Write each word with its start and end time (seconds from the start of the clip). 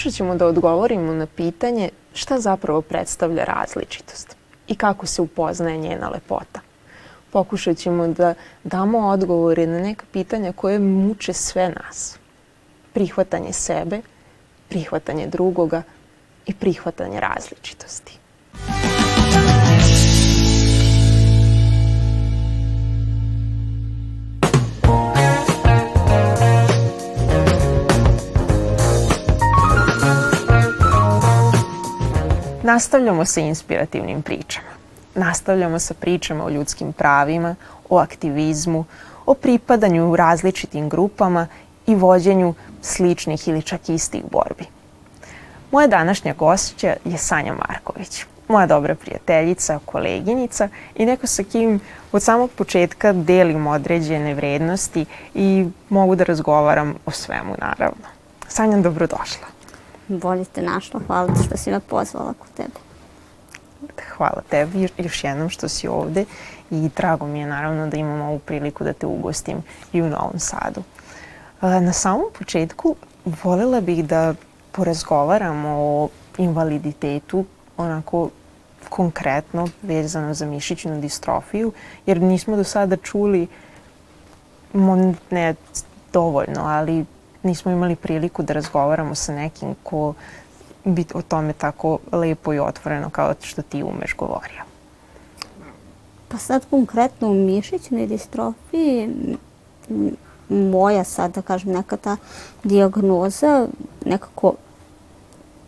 Pokušat 0.00 0.16
ćemo 0.16 0.34
da 0.34 0.46
odgovorimo 0.46 1.12
na 1.12 1.26
pitanje 1.26 1.88
šta 2.14 2.40
zapravo 2.40 2.82
predstavlja 2.82 3.44
različitost 3.44 4.36
i 4.68 4.74
kako 4.74 5.06
se 5.06 5.22
upoznaje 5.22 5.78
njena 5.78 6.08
lepota. 6.08 6.60
Pokušat 7.30 7.76
ćemo 7.76 8.08
da 8.08 8.34
damo 8.64 8.98
odgovore 8.98 9.66
na 9.66 9.78
neka 9.78 10.04
pitanja 10.12 10.52
koje 10.52 10.78
muče 10.78 11.32
sve 11.32 11.68
nas. 11.68 12.18
Prihvatanje 12.92 13.52
sebe, 13.52 14.00
prihvatanje 14.68 15.26
drugoga 15.26 15.82
i 16.46 16.54
prihvatanje 16.54 17.20
različitosti. 17.20 18.19
Nastavljamo 32.70 33.24
sa 33.24 33.40
inspirativnim 33.40 34.22
pričama. 34.22 34.68
Nastavljamo 35.14 35.78
sa 35.78 35.94
pričama 35.94 36.44
o 36.44 36.50
ljudskim 36.50 36.92
pravima, 36.92 37.54
o 37.88 37.98
aktivizmu, 37.98 38.84
o 39.26 39.34
pripadanju 39.34 40.10
u 40.10 40.16
različitim 40.16 40.88
grupama 40.88 41.46
i 41.86 41.94
vođenju 41.94 42.54
sličnih 42.82 43.48
ili 43.48 43.62
čak 43.62 43.88
istih 43.88 44.22
borbi. 44.32 44.64
Moja 45.70 45.86
današnja 45.86 46.34
gošća 46.34 46.96
je 47.04 47.18
Sanja 47.18 47.54
Marković, 47.68 48.24
moja 48.48 48.66
dobra 48.66 48.94
prijateljica, 48.94 49.80
koleginica 49.84 50.68
i 50.94 51.06
neko 51.06 51.26
sa 51.26 51.42
kim 51.42 51.80
od 52.12 52.22
samog 52.22 52.50
početka 52.50 53.12
delim 53.12 53.66
određene 53.66 54.34
vrednosti 54.34 55.06
i 55.34 55.66
mogu 55.88 56.14
da 56.14 56.24
razgovaram 56.24 56.94
o 57.06 57.10
svemu 57.10 57.54
naravno. 57.58 58.06
Sanja, 58.48 58.76
dobrodošla 58.76 59.59
bolje 60.18 60.44
te 60.44 60.62
našla. 60.62 61.00
Hvala 61.06 61.34
ti 61.34 61.42
što 61.46 61.56
si 61.56 61.70
me 61.70 61.80
pozvala 61.80 62.34
kod 62.38 62.48
tebe. 62.56 62.80
Hvala 64.16 64.42
tebi 64.50 64.88
još 64.98 65.24
jednom 65.24 65.48
što 65.48 65.68
si 65.68 65.88
ovde 65.88 66.24
i 66.70 66.90
drago 66.96 67.26
mi 67.26 67.40
je 67.40 67.46
naravno 67.46 67.86
da 67.86 67.96
imam 67.96 68.20
ovu 68.20 68.38
priliku 68.38 68.84
da 68.84 68.92
te 68.92 69.06
ugostim 69.06 69.62
i 69.92 70.02
u 70.02 70.08
Novom 70.08 70.38
Sadu. 70.38 70.82
Na 71.60 71.92
samom 71.92 72.26
početku 72.38 72.96
volela 73.24 73.80
bih 73.80 74.04
da 74.04 74.34
porazgovaramo 74.72 75.68
o 75.68 76.08
invaliditetu 76.38 77.44
onako 77.76 78.30
konkretno 78.88 79.68
vezano 79.82 80.34
za 80.34 80.46
mišićnu 80.46 81.00
distrofiju, 81.00 81.72
jer 82.06 82.20
nismo 82.20 82.56
do 82.56 82.64
sada 82.64 82.96
čuli, 82.96 83.46
ne 85.30 85.54
dovoljno, 86.12 86.60
ali 86.64 87.04
nismo 87.42 87.72
imali 87.72 87.96
priliku 87.96 88.42
da 88.42 88.52
razgovaramo 88.52 89.14
sa 89.14 89.34
nekim 89.34 89.74
ko 89.82 90.14
bi 90.84 91.04
o 91.14 91.22
tome 91.22 91.52
tako 91.52 91.98
lepo 92.12 92.54
i 92.54 92.58
otvoreno 92.58 93.10
kao 93.10 93.34
što 93.42 93.62
ti 93.62 93.82
umeš 93.82 94.16
govorio. 94.16 94.62
Pa 96.28 96.38
sad 96.38 96.66
konkretno 96.70 97.28
u 97.28 97.34
mišićnoj 97.34 98.06
distrofiji 98.06 99.08
moja 100.48 101.04
sad 101.04 101.34
da 101.34 101.42
kažem 101.42 101.72
neka 101.72 101.96
ta 101.96 102.16
diagnoza 102.64 103.68
nekako 104.04 104.54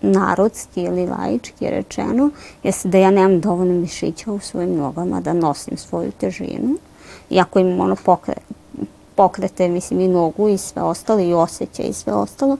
narodski 0.02 0.82
ili 0.82 1.06
laički 1.06 1.70
rečeno 1.70 2.30
jeste 2.62 2.88
da 2.88 2.98
ja 2.98 3.10
nemam 3.10 3.40
dovoljno 3.40 3.80
mišića 3.80 4.32
u 4.32 4.40
svojim 4.40 4.76
nogama 4.76 5.20
da 5.20 5.32
nosim 5.32 5.76
svoju 5.76 6.10
težinu. 6.10 6.76
Iako 7.30 7.58
imam 7.58 7.80
ono 7.80 7.96
pokret, 8.04 8.42
pokrete, 9.16 9.68
mislim 9.68 10.00
i 10.00 10.08
nogu 10.08 10.48
i 10.48 10.58
sve 10.58 10.82
ostalo 10.82 11.20
i 11.20 11.34
osjećaj 11.34 11.86
i 11.86 11.92
sve 11.92 12.12
ostalo. 12.12 12.56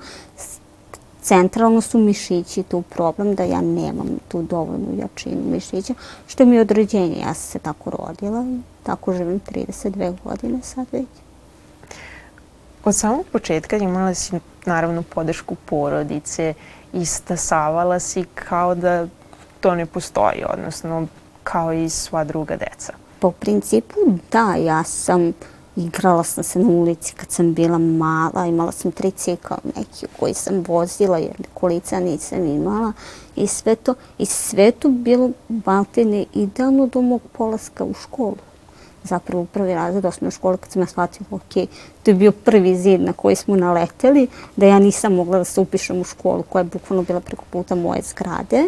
Centralno 1.23 1.81
su 1.81 1.99
mišići 1.99 2.63
tu 2.63 2.83
problem 2.83 3.35
da 3.35 3.45
ja 3.45 3.61
nemam 3.61 4.09
tu 4.29 4.43
dovoljnu 4.43 4.99
jačinu 4.99 5.43
mišića, 5.51 5.95
što 6.27 6.45
mi 6.45 6.57
je 6.57 6.61
određenje. 6.61 7.17
Ja 7.21 7.35
sam 7.35 7.51
se 7.51 7.59
tako 7.59 7.91
rodila 7.91 8.45
i 8.45 8.61
tako 8.83 9.13
živim 9.13 9.41
32 9.41 10.15
godine 10.25 10.63
sad 10.63 10.87
već. 10.93 11.07
Od 12.85 12.97
samog 12.97 13.25
početka 13.33 13.77
imala 13.77 14.15
si 14.15 14.41
naravno 14.67 15.03
podršku 15.03 15.55
porodice 15.55 16.55
i 16.93 17.07
stasavala 17.07 18.01
si 18.01 18.25
kao 18.35 18.75
da 18.75 19.07
to 19.61 19.75
ne 19.75 19.87
postoji, 19.87 20.45
odnosno 20.53 21.07
kao 21.43 21.73
i 21.73 21.89
sva 21.89 22.25
druga 22.25 22.57
deca. 22.57 22.93
Po 23.19 23.31
principu 23.31 23.95
da, 24.33 24.55
ja 24.55 24.85
sam 24.85 25.33
Igrala 25.77 26.25
sam 26.25 26.45
se 26.45 26.59
na 26.59 26.69
ulici 26.69 27.15
kad 27.15 27.31
sam 27.31 27.55
bila 27.55 27.79
mala, 27.79 28.47
imala 28.47 28.73
sam 28.73 28.93
tricikl 28.93 29.55
neki 29.77 30.07
koji 30.21 30.35
sam 30.35 30.65
vozila 30.69 31.19
jer 31.19 31.37
kolica 31.55 32.01
nisam 32.01 32.47
imala 32.47 32.93
i 33.37 33.47
sve 33.47 33.75
to. 33.75 33.95
I 34.19 34.27
sve 34.27 34.71
to 34.71 34.89
bilo 34.89 35.31
baltene 35.49 36.25
idealno 36.35 36.87
do 36.87 37.01
mog 37.01 37.21
polaska 37.33 37.85
u 37.85 37.95
školu. 37.95 38.37
Zapravo 39.05 39.43
u 39.43 39.47
prvi 39.47 39.75
razred 39.75 40.05
osnovne 40.05 40.31
škole 40.31 40.57
kad 40.57 40.71
sam 40.71 40.83
ja 40.83 40.87
shvatila, 40.87 41.27
ok, 41.31 41.69
to 42.03 42.11
je 42.11 42.15
bio 42.15 42.33
prvi 42.33 42.77
zid 42.77 43.01
na 43.01 43.13
koji 43.13 43.37
smo 43.37 43.57
naleteli, 43.57 44.27
da 44.57 44.67
ja 44.67 44.79
nisam 44.79 45.15
mogla 45.15 45.39
da 45.39 45.45
se 45.45 45.61
upišem 45.61 46.01
u 46.01 46.05
školu 46.05 46.43
koja 46.43 46.61
je 46.61 46.71
bukvalno 46.73 47.03
bila 47.03 47.21
preko 47.21 47.45
puta 47.51 47.75
moje 47.75 48.03
zgrade. 48.03 48.67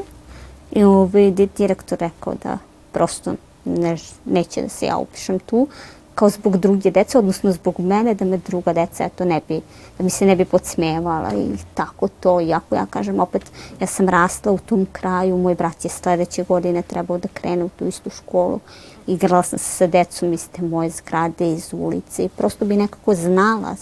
I 0.72 0.84
ovaj, 0.84 1.30
direktor 1.30 1.98
rekao 1.98 2.34
da 2.42 2.58
prosto 2.92 3.34
ne, 3.64 3.96
neće 4.24 4.62
da 4.62 4.68
se 4.68 4.86
ja 4.86 4.96
upišem 4.96 5.38
tu, 5.38 5.68
kao 6.14 6.30
zbog 6.30 6.56
druge 6.56 6.90
dece, 6.90 7.18
odnosno 7.18 7.52
zbog 7.52 7.80
mene, 7.80 8.14
da 8.14 8.24
me 8.24 8.36
druga 8.36 8.72
deca 8.72 9.04
eto, 9.04 9.24
ne 9.24 9.40
bi, 9.48 9.60
da 9.98 10.04
mi 10.04 10.10
se 10.10 10.26
ne 10.26 10.36
bi 10.36 10.44
podsmevala 10.44 11.32
i 11.34 11.56
tako 11.74 12.08
to. 12.08 12.40
Iako 12.40 12.74
ja 12.74 12.86
kažem 12.90 13.20
opet, 13.20 13.42
ja 13.80 13.86
sam 13.86 14.08
rasla 14.08 14.52
u 14.52 14.58
tom 14.58 14.86
kraju, 14.92 15.36
moj 15.36 15.54
brat 15.54 15.84
je 15.84 15.90
sledeće 15.90 16.44
godine 16.44 16.82
trebao 16.82 17.18
da 17.18 17.28
krene 17.28 17.64
u 17.64 17.68
tu 17.68 17.86
istu 17.86 18.10
školu. 18.10 18.60
Igrala 19.06 19.42
sam 19.42 19.58
se 19.58 19.64
sa 19.64 19.86
decom 19.86 20.32
iz 20.32 20.48
te 20.48 20.62
moje 20.62 20.90
zgrade, 20.90 21.52
iz 21.52 21.68
ulice 21.72 22.24
i 22.24 22.28
prosto 22.28 22.64
bi 22.64 22.76
nekako 22.76 23.14
znala 23.14 23.76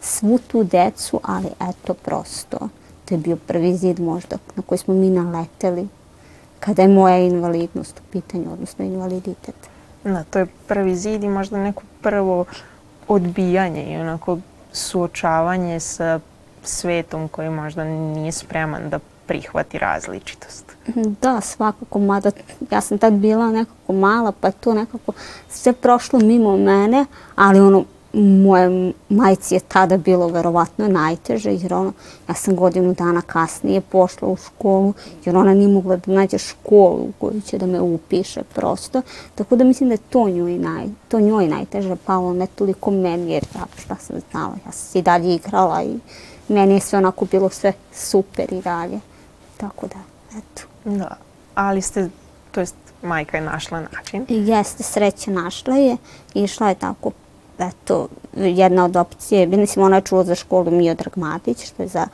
svu 0.00 0.38
tu 0.38 0.64
decu, 0.64 1.20
ali 1.22 1.48
eto 1.70 1.94
prosto, 1.94 2.58
to 3.04 3.14
je 3.14 3.18
bio 3.18 3.36
prvi 3.36 3.76
zid 3.76 4.00
možda 4.00 4.36
na 4.56 4.62
koji 4.62 4.78
smo 4.78 4.94
mi 4.94 5.10
naleteli 5.10 5.88
kada 6.60 6.82
je 6.82 6.88
moja 6.88 7.18
invalidnost 7.18 7.98
u 7.98 8.12
pitanju, 8.12 8.52
odnosno 8.52 8.84
invaliditet. 8.84 9.75
Da, 10.06 10.24
to 10.24 10.38
je 10.38 10.46
prvi 10.68 10.96
zid 10.96 11.24
i 11.24 11.28
možda 11.28 11.58
neko 11.58 11.82
prvo 12.02 12.44
odbijanje 13.08 13.84
i 13.84 13.96
onako 13.96 14.38
suočavanje 14.72 15.80
sa 15.80 16.20
svetom 16.62 17.28
koji 17.28 17.50
možda 17.50 17.84
nije 17.84 18.32
spreman 18.32 18.90
da 18.90 18.98
prihvati 19.26 19.78
različitost. 19.78 20.76
Da, 20.94 21.40
svakako, 21.40 21.98
mada 21.98 22.30
ja 22.70 22.80
sam 22.80 22.98
tad 22.98 23.12
bila 23.12 23.50
nekako 23.50 23.92
mala, 23.92 24.32
pa 24.32 24.50
to 24.50 24.74
nekako 24.74 25.12
sve 25.48 25.72
prošlo 25.72 26.18
mimo 26.18 26.56
mene, 26.56 27.06
ali 27.36 27.60
ono, 27.60 27.84
moje 28.20 28.92
majci 29.08 29.54
je 29.54 29.60
tada 29.60 29.96
bilo 29.96 30.28
verovatno 30.28 30.88
najteže 30.88 31.52
jer 31.52 31.74
ono, 31.74 31.92
ja 32.28 32.34
sam 32.34 32.56
godinu 32.56 32.94
dana 32.94 33.22
kasnije 33.22 33.80
pošla 33.80 34.28
u 34.28 34.36
školu 34.36 34.94
jer 35.24 35.36
ona 35.36 35.54
nije 35.54 35.68
mogla 35.68 35.96
da 35.96 36.12
nađe 36.12 36.38
školu 36.38 37.02
u 37.02 37.12
koju 37.18 37.40
će 37.40 37.58
da 37.58 37.66
me 37.66 37.80
upiše 37.80 38.42
prosto. 38.54 39.02
Tako 39.34 39.56
da 39.56 39.64
mislim 39.64 39.88
da 39.88 39.94
je 39.94 40.08
to 40.10 40.28
njoj, 40.28 40.58
naj, 40.58 40.86
to 41.08 41.20
njoj 41.20 41.48
najteže 41.48 41.96
palo, 41.96 42.32
ne 42.32 42.46
toliko 42.46 42.90
meni 42.90 43.32
jer 43.32 43.44
ja 43.54 43.66
šta 43.78 43.96
sam 43.96 44.16
znala, 44.30 44.54
ja 44.66 44.72
sam 44.72 44.98
i 44.98 45.02
dalje 45.02 45.34
igrala 45.34 45.82
i 45.82 45.98
meni 46.48 46.74
je 46.74 46.80
sve 46.80 46.98
onako 46.98 47.24
bilo 47.24 47.48
sve 47.48 47.72
super 47.92 48.52
i 48.52 48.60
dalje. 48.60 49.00
Tako 49.56 49.86
da, 49.86 49.98
eto. 50.38 50.62
Da, 50.84 51.16
ali 51.54 51.82
ste, 51.82 52.08
to 52.52 52.60
jest 52.60 52.74
majka 53.02 53.36
je 53.36 53.44
našla 53.44 53.80
način. 53.80 54.26
Jeste, 54.28 54.82
sreće 54.82 55.30
našla 55.30 55.76
je. 55.76 55.96
Išla 56.34 56.68
je 56.68 56.74
tako 56.74 57.10
eto, 57.58 58.08
jedna 58.36 58.84
od 58.84 58.96
opcije, 58.96 59.46
mislim, 59.46 59.84
ona 59.84 59.96
je 59.96 60.02
čula 60.02 60.24
za 60.24 60.34
školu 60.34 60.70
Miodrag 60.70 61.16
Matić, 61.16 61.66
što 61.66 61.82
je 61.82 61.88
za 61.88 62.06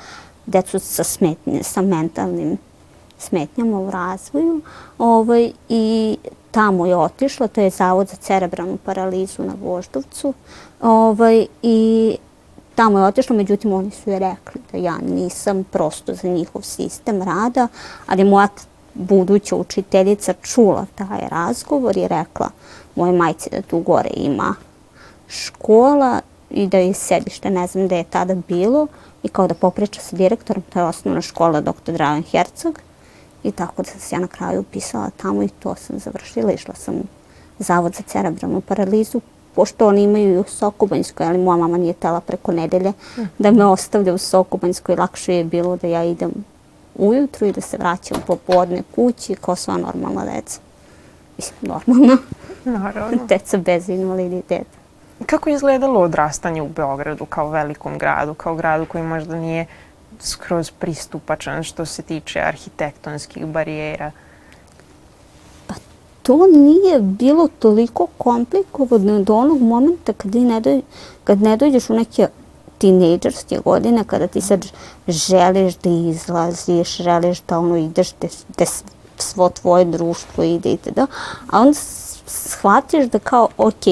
decu 0.47 0.79
sa, 0.79 1.05
smetnje, 1.05 1.63
sa 1.63 1.83
mentalnim 1.83 2.59
smetnjama 3.19 3.81
u 3.81 3.91
razvoju. 3.91 4.61
Ovaj, 4.99 5.53
I 5.69 6.17
tamo 6.51 6.87
je 6.87 6.97
otišla, 6.97 7.49
to 7.49 7.61
je 7.61 7.71
Zavod 7.71 8.09
za 8.09 8.17
cerebralnu 8.17 8.79
paralizu 8.85 9.43
na 9.43 9.55
Voždovcu. 9.63 10.35
Ovaj, 10.81 11.47
I 11.63 12.17
tamo 12.75 12.99
je 12.99 13.05
otišla, 13.05 13.37
međutim 13.37 13.73
oni 13.73 13.91
su 13.91 14.11
je 14.11 14.19
rekli 14.19 14.61
da 14.73 14.79
ja 14.79 14.99
nisam 14.99 15.65
prosto 15.65 16.15
za 16.15 16.29
njihov 16.29 16.63
sistem 16.63 17.23
rada, 17.23 17.69
ali 18.07 18.25
moja 18.25 18.49
buduća 18.95 19.57
učiteljica 19.57 20.33
čula 20.43 20.87
taj 20.95 21.29
razgovor 21.29 21.97
i 21.97 22.09
rekla 22.09 22.51
moje 22.97 23.13
majci 23.13 23.51
da 23.51 23.63
tu 23.63 23.79
gore 23.79 24.11
ima 24.17 24.55
škola 25.33 26.21
i 26.51 26.67
da 26.67 26.79
je 26.79 26.95
sedište, 26.95 27.51
ne 27.51 27.67
znam 27.67 27.87
gde 27.87 27.97
je 27.97 28.05
tada 28.05 28.35
bilo, 28.49 28.87
i 29.23 29.29
kao 29.29 29.47
da 29.47 29.55
popriča 29.55 30.01
sa 30.01 30.17
direktorom, 30.17 30.63
to 30.73 30.79
je 30.79 30.85
osnovna 30.85 31.21
škola 31.21 31.61
dr. 31.61 31.93
Dragan 31.93 32.23
Hercog. 32.23 32.81
I 33.45 33.53
tako 33.53 33.83
da 33.83 33.91
sam 33.91 34.01
se 34.01 34.17
ja 34.17 34.21
na 34.21 34.27
kraju 34.27 34.61
upisala 34.61 35.11
tamo 35.17 35.43
i 35.43 35.49
to 35.49 35.75
sam 35.75 35.99
završila. 35.99 36.53
Išla 36.53 36.75
sam 36.75 36.95
u 36.95 37.05
Zavod 37.59 37.95
za 37.95 38.03
cerebralnu 38.03 38.61
paralizu 38.61 39.21
pošto 39.55 39.89
oni 39.89 40.03
imaju 40.03 40.41
u 40.41 40.45
Sokobanjskoj, 40.49 41.27
ali 41.27 41.39
moja 41.39 41.57
mama 41.57 41.79
nije 41.79 41.93
tela 41.93 42.21
preko 42.21 42.53
nedelje, 42.53 42.93
da 43.39 43.51
me 43.51 43.67
ostavlja 43.67 44.15
u 44.15 44.19
Sokobanjskoj, 44.19 44.97
lakše 44.97 45.35
je 45.35 45.45
bilo 45.45 45.77
da 45.77 45.87
ja 45.87 46.05
idem 46.05 46.33
ujutru 46.95 47.47
i 47.47 47.53
da 47.53 47.61
se 47.61 47.77
vraćam 47.77 48.23
popodne 48.27 48.83
kući 48.95 49.35
kao 49.35 49.57
sva 49.57 49.77
normalna 49.77 50.25
deca. 50.25 50.61
Mislim, 51.37 51.59
normalna. 51.63 52.17
Naravno. 52.65 53.19
Deca 53.29 53.57
bez 53.57 53.89
invaliditeta. 53.89 54.82
Kako 55.27 55.49
je 55.49 55.55
izgledalo 55.55 56.01
odrastanje 56.01 56.63
u 56.63 56.69
Beogradu 56.69 57.25
kao 57.25 57.51
velikom 57.51 57.99
gradu, 57.99 58.35
kao 58.35 58.55
gradu 58.55 58.87
koji 58.87 59.05
možda 59.05 59.37
nije 59.37 59.67
skroz 60.21 60.71
pristupačan 60.71 61.63
što 61.63 61.87
se 61.87 62.03
tiče 62.03 62.41
arhitektonskih 62.41 63.47
barijera? 63.47 64.11
to 66.23 66.47
nije 66.47 67.01
bilo 67.01 67.49
toliko 67.59 68.07
komplikovano 68.19 69.23
do 69.23 69.37
onog 69.37 69.63
momenta 69.63 70.13
kad 70.13 70.35
ne, 70.35 70.61
doj, 70.61 70.81
kad 71.25 71.43
ne 71.43 71.57
dođeš 71.57 71.91
u 71.91 71.95
neke 71.95 72.29
tinejdžerske 72.79 73.59
godine, 73.65 74.05
kada 74.05 74.27
ti 74.27 74.41
sad 74.41 74.67
želiš 75.09 75.77
da 75.77 75.91
izlaziš, 75.91 76.97
želiš 76.97 77.43
da 77.49 77.59
ono 77.59 77.77
ideš 77.77 78.13
da, 78.21 78.29
da 78.59 78.65
svo 79.17 79.49
tvoje 79.49 79.85
društvo 79.85 80.45
ide 80.45 80.71
i 80.73 80.79
da, 80.97 81.07
a 81.51 81.61
onda 81.61 81.79
shvatiš 82.27 83.07
da 83.07 83.19
kao, 83.19 83.49
ok, 83.57 83.85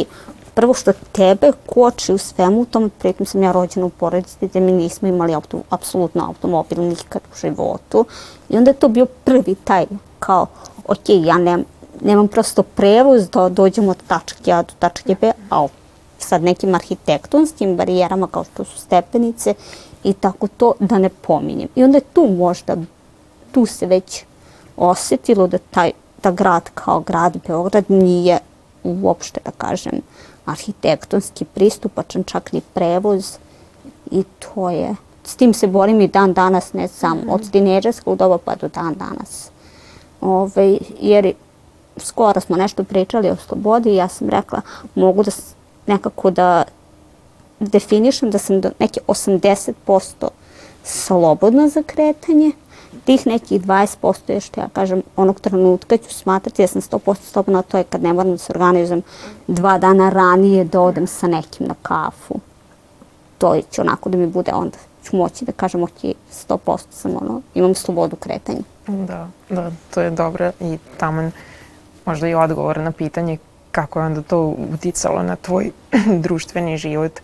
prvo 0.60 0.74
što 0.74 0.92
tebe 1.12 1.52
koči 1.66 2.12
u 2.12 2.18
svemu 2.18 2.64
tom, 2.64 2.90
pritom 2.98 3.26
sam 3.26 3.42
ja 3.42 3.52
rođena 3.52 3.86
u 3.86 3.90
porodici 3.90 4.36
gde 4.48 4.60
mi 4.60 4.72
nismo 4.72 5.08
imali 5.08 5.34
auto, 5.34 5.62
apsolutno 5.70 6.26
automobil 6.26 6.82
nikad 6.82 7.22
u 7.32 7.36
životu 7.40 8.04
i 8.48 8.56
onda 8.56 8.70
je 8.70 8.74
to 8.74 8.88
bio 8.88 9.06
prvi 9.06 9.54
taj 9.54 9.86
kao, 10.18 10.46
ok, 10.86 11.08
ja 11.08 11.38
nemam, 11.38 11.64
nemam 12.00 12.28
prosto 12.28 12.62
prevoz 12.62 13.30
da 13.30 13.48
dođem 13.48 13.88
od 13.88 13.96
tačke 14.06 14.52
A 14.52 14.62
do 14.62 14.72
tačke 14.78 15.16
B, 15.20 15.32
a 15.50 15.66
sad 16.18 16.42
nekim 16.42 16.74
arhitektonskim 16.74 17.76
barijerama 17.76 18.26
kao 18.26 18.44
što 18.44 18.64
su 18.64 18.78
stepenice 18.78 19.54
i 20.04 20.12
tako 20.12 20.48
to 20.48 20.72
da 20.80 20.98
ne 20.98 21.08
pominjem. 21.08 21.68
I 21.74 21.84
onda 21.84 21.96
je 21.96 22.12
tu 22.12 22.26
možda, 22.38 22.76
tu 23.52 23.66
se 23.66 23.86
već 23.86 24.24
osetilo 24.76 25.46
da 25.46 25.58
taj 25.58 25.92
da 26.22 26.30
grad 26.30 26.70
kao 26.74 27.00
grad 27.00 27.36
Beograd 27.46 27.84
nije 27.88 28.38
uopšte, 28.84 29.40
da 29.44 29.50
kažem, 29.50 29.92
arhitektonski 30.50 31.44
pristupačan, 31.44 32.24
čak 32.24 32.52
ni 32.52 32.60
prevoz 32.74 33.36
i 34.10 34.24
to 34.38 34.70
je, 34.70 34.94
s 35.24 35.36
tim 35.36 35.54
se 35.54 35.66
borim 35.66 36.00
i 36.00 36.08
dan 36.08 36.32
danas, 36.32 36.72
ne 36.72 36.88
sam 36.88 37.20
od 37.28 37.50
tineđerskog 37.50 38.18
doba 38.18 38.38
pa 38.38 38.54
do 38.54 38.68
dan 38.68 38.94
danas. 38.94 39.50
Ove, 40.20 40.78
jer 41.00 41.32
skoro 41.96 42.40
smo 42.40 42.56
nešto 42.56 42.84
pričali 42.84 43.30
o 43.30 43.36
slobodi 43.36 43.90
i 43.90 43.96
ja 43.96 44.08
sam 44.08 44.28
rekla 44.28 44.60
mogu 44.94 45.22
da 45.22 45.30
nekako 45.86 46.30
da 46.30 46.64
definišem 47.60 48.30
da 48.30 48.38
sam 48.38 48.60
do 48.60 48.70
neke 48.78 49.00
80% 49.06 50.28
slobodna 50.84 51.68
za 51.68 51.82
kretanje, 51.82 52.52
tih 53.04 53.26
nekih 53.26 53.62
20% 53.62 54.32
je 54.32 54.40
što 54.40 54.60
ja 54.60 54.68
kažem 54.72 55.02
onog 55.16 55.40
trenutka 55.40 55.96
ću 55.96 56.14
smatrati 56.14 56.62
da 56.62 56.66
sam 56.66 56.82
100% 56.82 57.14
slobodna, 57.14 57.62
to 57.62 57.78
je 57.78 57.84
kad 57.84 58.02
ne 58.02 58.12
moram 58.12 58.32
da 58.32 58.38
se 58.38 58.52
organizujem 58.52 59.02
dva 59.46 59.78
dana 59.78 60.10
ranije 60.10 60.64
da 60.64 60.80
odem 60.80 61.06
sa 61.06 61.26
nekim 61.26 61.66
na 61.66 61.74
kafu. 61.82 62.34
To 63.38 63.60
će 63.70 63.80
onako 63.80 64.08
da 64.10 64.18
mi 64.18 64.26
bude 64.26 64.52
onda 64.54 64.78
ću 65.04 65.16
moći 65.16 65.44
da 65.44 65.52
kažem 65.52 65.82
ok, 65.82 66.02
100% 66.48 66.78
sam 66.90 67.16
ono, 67.16 67.42
imam 67.54 67.74
slobodu 67.74 68.16
kretanja. 68.16 68.62
Da, 68.86 69.28
da, 69.50 69.70
to 69.94 70.00
je 70.00 70.10
dobro 70.10 70.50
i 70.60 70.78
taman 70.96 71.32
možda 72.06 72.28
i 72.28 72.34
odgovor 72.34 72.78
na 72.78 72.92
pitanje 72.92 73.38
kako 73.72 74.00
je 74.00 74.06
onda 74.06 74.22
to 74.22 74.54
uticalo 74.74 75.22
na 75.22 75.36
tvoj 75.36 75.70
društveni 76.24 76.76
život 76.76 77.20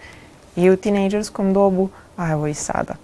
i 0.56 0.70
u 0.70 0.76
tinejdžerskom 0.76 1.52
dobu, 1.52 1.88
a 2.16 2.30
evo 2.30 2.46
i 2.46 2.54
sada. 2.54 2.94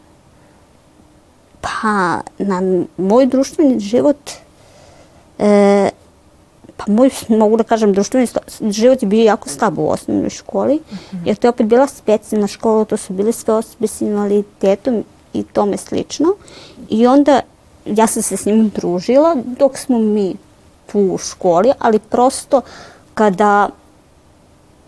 Pa, 1.62 2.20
na 2.38 2.84
moj 2.96 3.26
društveni 3.26 3.80
život, 3.80 4.30
e, 5.38 5.90
pa 6.76 6.84
moj, 6.92 7.10
mogu 7.28 7.56
da 7.56 7.64
kažem, 7.64 7.94
društveni 7.94 8.26
život 8.60 9.02
je 9.02 9.08
bio 9.08 9.24
jako 9.24 9.48
slab 9.48 9.78
u 9.78 9.88
osnovnoj 9.88 10.30
školi, 10.30 10.74
mm 10.74 10.94
-hmm. 10.94 11.18
jer 11.24 11.36
to 11.36 11.46
je 11.46 11.50
opet 11.50 11.66
bila 11.66 11.86
specijalna 11.86 12.46
škola, 12.46 12.84
to 12.84 12.96
su 12.96 13.12
bile 13.12 13.32
sve 13.32 13.54
osobe 13.54 13.86
s 13.86 14.00
invaliditetom 14.00 15.04
i 15.32 15.42
tome 15.42 15.76
slično. 15.76 16.34
I 16.88 17.06
onda 17.06 17.40
ja 17.86 18.06
sam 18.06 18.22
se 18.22 18.36
s 18.36 18.44
njim 18.44 18.68
družila 18.68 19.36
dok 19.58 19.78
smo 19.78 19.98
mi 19.98 20.34
tu 20.92 20.98
u 20.98 21.18
školi, 21.18 21.72
ali 21.78 21.98
prosto 21.98 22.60
kada 23.14 23.68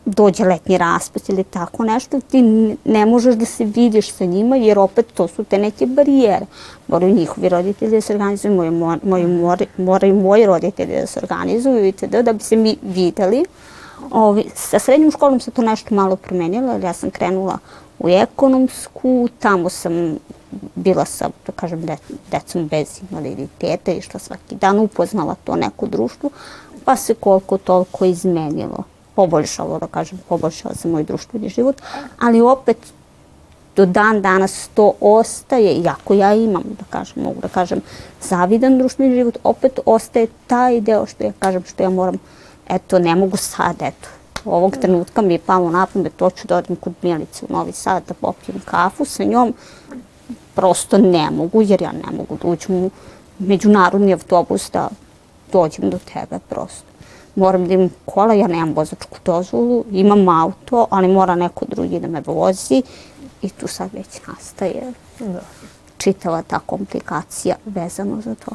dođe 0.05 0.45
letnji 0.45 0.79
raspust 0.79 1.29
ili 1.29 1.45
tako 1.45 1.85
nešto, 1.85 2.21
ti 2.21 2.43
ne 2.85 3.07
možeš 3.07 3.35
da 3.35 3.45
se 3.45 3.65
vidiš 3.65 4.13
sa 4.13 4.25
njima 4.25 4.57
jer 4.57 4.79
opet 4.79 5.07
to 5.15 5.29
su 5.29 5.45
te 5.45 5.59
neke 5.59 5.87
barijere. 5.87 6.47
Moraju 6.89 7.15
njihovi 7.15 7.49
roditelji 7.49 7.91
da 7.91 8.01
se 8.01 8.13
organizuju, 8.13 8.55
moraju, 8.55 9.29
moraju, 9.29 9.69
moraju 9.77 10.15
moji 10.15 10.47
roditelji 10.47 11.01
da 11.01 11.07
se 11.07 11.21
organizuju 11.23 11.87
itd. 11.87 12.17
da 12.23 12.33
bi 12.33 12.43
se 12.43 12.57
mi 12.57 12.77
videli. 12.83 13.45
Ovi, 14.11 14.45
sa 14.55 14.79
srednjom 14.79 15.11
školom 15.11 15.41
se 15.41 15.51
to 15.51 15.63
nešto 15.63 15.95
malo 15.95 16.17
promenilo, 16.17 16.73
jer 16.73 16.85
ja 16.85 16.93
sam 16.93 17.11
krenula 17.11 17.59
u 17.99 18.09
ekonomsku, 18.09 19.29
tamo 19.39 19.69
sam 19.69 20.17
bila 20.75 21.05
sa, 21.05 21.31
da 21.47 21.53
kažem, 21.53 21.87
de, 21.87 21.97
decom 22.31 22.69
bez 22.69 23.01
invaliditeta, 23.03 23.93
išla 23.93 24.21
svaki 24.21 24.55
dan, 24.55 24.79
upoznala 24.79 25.35
to 25.45 25.57
neko 25.57 25.87
društvo, 25.87 26.31
pa 26.85 26.97
se 26.97 27.15
koliko 27.15 27.59
toliko 27.59 28.05
izmenilo. 28.05 28.94
Poboljšalo, 29.15 29.79
da 29.79 29.87
kažem, 29.87 30.21
poboljšala 30.29 30.75
se 30.75 30.89
moj 30.89 31.05
društveni 31.05 31.49
život, 31.49 31.83
ali 32.21 32.41
opet 32.41 32.77
do 33.77 33.87
dan 33.87 34.23
danas 34.23 34.69
to 34.75 34.93
ostaje, 35.01 35.75
iako 35.75 36.15
ja 36.15 36.35
imam, 36.35 36.63
da 36.79 36.85
kažem, 36.91 37.23
mogu 37.23 37.41
da 37.41 37.49
kažem, 37.49 37.81
zavidan 38.23 38.79
društveni 38.79 39.15
život, 39.15 39.39
opet 39.45 39.79
ostaje 39.87 40.27
taj 40.47 40.81
deo 40.81 41.07
što 41.07 41.25
ja 41.25 41.33
kažem, 41.39 41.65
što 41.65 41.83
ja 41.83 41.91
moram, 41.91 42.15
eto, 42.69 42.99
ne 42.99 43.15
mogu 43.15 43.37
sad, 43.37 43.77
eto, 43.83 44.09
ovog 44.45 44.77
trenutka 44.77 45.23
mi 45.23 45.35
je 45.35 45.39
palo 45.39 45.71
na 45.71 45.87
pamet, 45.87 46.17
to 46.17 46.31
ću 46.31 46.49
da 46.49 46.57
odem 46.57 46.77
kod 46.77 46.93
Milice 47.03 47.47
u 47.49 47.53
Novi 47.53 47.73
Sad 47.73 48.03
da 48.09 48.15
popijem 48.15 48.61
kafu 48.65 49.05
sa 49.05 49.25
njom, 49.25 49.55
prosto 50.55 50.99
ne 50.99 51.31
mogu, 51.31 51.63
jer 51.63 51.83
ja 51.83 51.93
ne 51.93 52.17
mogu 52.17 52.39
da 52.43 52.49
uđem 52.49 52.77
u 52.77 52.91
međunarodni 53.39 54.13
autobus 54.13 54.71
da 54.73 54.89
dođem 55.53 55.91
do 55.91 55.99
tebe 56.13 56.39
prosto. 56.49 56.94
Moram 57.37 57.67
da 57.67 57.75
imam 57.75 57.89
kola, 58.05 58.35
ja 58.35 58.47
nemam 58.47 58.73
vozačku 58.75 59.19
dozvolu, 59.25 59.85
imam 59.91 60.29
auto, 60.29 60.87
ali 60.91 61.09
mora 61.09 61.35
neko 61.35 61.65
drugi 61.69 62.01
da 62.01 62.09
me 62.09 62.23
vozi 62.27 62.83
i 63.43 63.49
tu 63.49 63.67
sad 63.67 63.91
već 63.93 64.27
nastaje 64.27 64.93
da. 65.19 65.41
čitava 65.99 66.43
ta 66.43 66.59
komplikacija 66.59 67.57
vezano 67.65 68.21
za 68.21 68.35
to. 68.35 68.51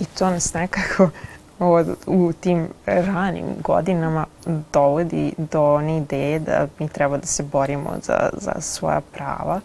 I 0.00 0.04
to 0.04 0.30
nas 0.30 0.54
nekako 0.54 1.10
od, 1.58 1.96
u 2.06 2.32
tim 2.40 2.68
ranim 2.86 3.46
godinama 3.64 4.26
dovodi 4.72 5.32
do 5.38 5.74
one 5.74 5.96
ideje 5.96 6.38
da 6.38 6.66
mi 6.78 6.88
treba 6.88 7.16
da 7.16 7.26
se 7.26 7.42
borimo 7.42 7.90
za, 8.02 8.30
za 8.32 8.52
svoja 8.60 9.00
prava, 9.00 9.60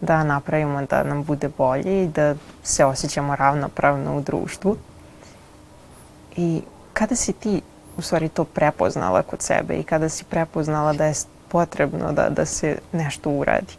da 0.00 0.24
napravimo 0.24 0.86
da 0.86 1.02
nam 1.02 1.22
bude 1.22 1.48
bolje 1.58 2.04
i 2.04 2.08
da 2.08 2.34
se 2.62 2.84
osjećamo 2.84 3.36
ravnopravno 3.36 4.16
u 4.16 4.20
društvu. 4.20 4.76
I 6.36 6.62
kada 6.92 7.16
si 7.16 7.32
ti 7.32 7.60
u 7.98 8.02
stvari 8.02 8.28
to 8.28 8.44
prepoznala 8.44 9.22
kod 9.22 9.42
sebe 9.42 9.74
i 9.74 9.82
kada 9.82 10.08
si 10.08 10.24
prepoznala 10.24 10.92
da 10.92 11.04
je 11.04 11.14
potrebno 11.48 12.12
da, 12.12 12.28
da 12.28 12.44
se 12.44 12.78
nešto 12.92 13.30
uradi? 13.30 13.74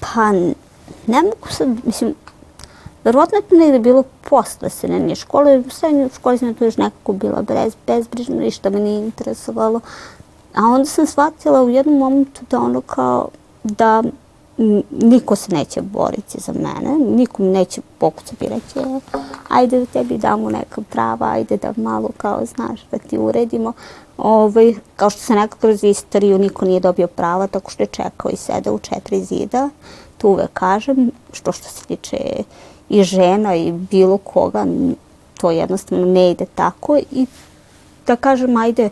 Pa, 0.00 0.32
ne 1.06 1.22
mogu 1.22 1.48
sad, 1.48 1.68
mislim, 1.84 2.14
Verovatno 3.04 3.38
je 3.38 3.42
to 3.42 3.56
negde 3.56 3.78
bilo 3.78 4.04
posle 4.30 4.70
srednje 4.70 5.14
škole. 5.14 5.58
U 5.58 5.70
srednjoj 5.70 6.08
školi 6.14 6.38
sam 6.38 6.54
to 6.54 6.64
još 6.64 6.76
nekako 6.76 7.12
bila 7.12 7.42
bez, 7.42 7.76
bezbrižna, 7.86 8.36
ništa 8.36 8.70
me 8.70 8.80
nije 8.80 9.04
interesovalo. 9.04 9.80
A 10.54 10.60
onda 10.60 10.84
sam 10.84 11.06
shvatila 11.06 11.62
u 11.62 11.68
jednom 11.68 11.98
momentu 11.98 12.40
da 12.50 12.60
ono 12.60 12.80
kao 12.80 13.28
da 13.64 14.02
niko 14.90 15.36
se 15.36 15.54
neće 15.54 15.82
boriti 15.82 16.40
za 16.40 16.52
mene, 16.52 16.98
nikom 16.98 17.50
neće 17.50 17.80
pokucati 17.98 18.48
reći 18.48 18.88
ajde 19.48 19.78
da 19.78 19.86
tebi 19.86 20.18
damo 20.18 20.50
neka 20.50 20.82
prava, 20.90 21.30
ajde 21.30 21.56
da 21.56 21.74
malo 21.76 22.10
kao 22.16 22.40
znaš 22.46 22.80
da 22.90 22.98
ti 22.98 23.18
uredimo. 23.18 23.72
Ovaj, 24.18 24.74
kao 24.96 25.10
što 25.10 25.20
se 25.20 25.34
nekako 25.34 25.58
kroz 25.60 25.84
istoriju 25.84 26.38
niko 26.38 26.64
nije 26.64 26.80
dobio 26.80 27.06
prava 27.06 27.46
tako 27.46 27.70
što 27.70 27.82
je 27.82 27.86
čekao 27.86 28.30
i 28.30 28.36
sede 28.36 28.70
u 28.70 28.78
četiri 28.78 29.24
zida. 29.24 29.70
Tu 30.18 30.28
uvek 30.28 30.50
kažem, 30.52 31.10
što 31.32 31.52
što 31.52 31.68
se 31.68 31.84
tiče 31.84 32.18
i 32.88 33.02
žena 33.02 33.54
i 33.54 33.72
bilo 33.72 34.18
koga, 34.18 34.66
to 35.40 35.50
jednostavno 35.50 36.06
ne 36.06 36.30
ide 36.30 36.46
tako 36.54 36.98
i 37.10 37.26
da 38.06 38.16
kažem, 38.16 38.56
ajde, 38.56 38.90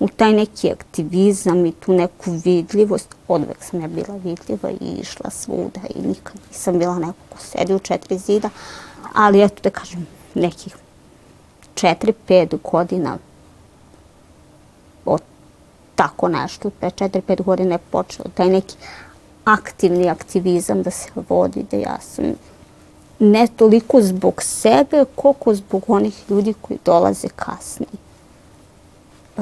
u 0.00 0.08
taj 0.08 0.32
neki 0.32 0.70
aktivizam 0.70 1.66
i 1.66 1.72
tu 1.72 1.92
neku 1.92 2.30
vidljivost, 2.44 3.14
odvek 3.28 3.64
sam 3.64 3.80
ja 3.80 3.88
bila 3.88 4.16
vidljiva 4.24 4.70
i 4.70 5.00
išla 5.00 5.30
svuda 5.30 5.80
i 5.94 6.08
nikad 6.08 6.36
nisam 6.48 6.78
bila 6.78 6.98
neko 6.98 7.18
ko 7.28 7.38
sedi 7.38 7.74
u 7.74 7.78
četiri 7.78 8.18
zida, 8.18 8.50
ali 9.14 9.42
eto 9.42 9.62
da 9.62 9.70
kažem, 9.70 10.06
nekih 10.34 10.76
četiri, 11.74 12.12
pet 12.12 12.54
godina 12.62 13.18
od 15.04 15.22
tako 15.94 16.28
nešto, 16.28 16.70
pre 16.70 16.90
4-5 16.90 17.42
godina 17.42 17.74
je 17.74 17.78
počeo 17.90 18.24
taj 18.34 18.48
neki 18.48 18.76
aktivni 19.44 20.08
aktivizam 20.08 20.82
da 20.82 20.90
se 20.90 21.08
vodi, 21.28 21.64
da 21.70 21.76
ja 21.76 21.98
sam 22.00 22.24
ne 23.18 23.46
toliko 23.56 24.02
zbog 24.02 24.42
sebe, 24.42 25.04
koliko 25.14 25.54
zbog 25.54 25.84
onih 25.88 26.24
ljudi 26.30 26.54
koji 26.60 26.78
dolaze 26.84 27.28
kasnije. 27.36 28.07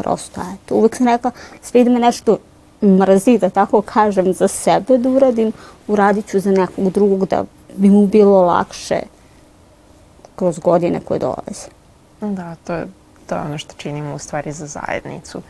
Prosto, 0.01 0.41
eto, 0.41 0.75
uvek 0.75 0.97
sam 0.97 1.07
rekla, 1.07 1.31
sve 1.63 1.81
ide 1.81 1.91
me 1.91 2.01
nešto 2.01 2.39
mrzi, 2.83 3.39
da 3.39 3.51
tako 3.51 3.83
kažem, 3.83 4.33
za 4.33 4.49
sebe 4.49 4.99
da 4.99 5.09
uradim, 5.09 5.53
uradit 5.89 6.27
ću 6.27 6.41
za 6.41 6.51
nekog 6.51 6.91
drugog 6.91 7.29
da 7.29 7.45
bi 7.77 7.91
mu 7.91 8.07
bilo 8.07 8.43
lakše 8.43 9.01
kroz 10.37 10.59
godine 10.59 11.01
koje 11.01 11.19
dolaze. 11.19 11.69
Da, 12.21 12.55
to 12.65 12.75
je, 12.75 12.87
to 13.27 13.35
je 13.35 13.41
ono 13.41 13.59
što 13.59 13.75
činimo 13.77 14.15
u 14.15 14.19
stvari 14.19 14.53
za 14.53 14.67
zajednicu. 14.67 15.43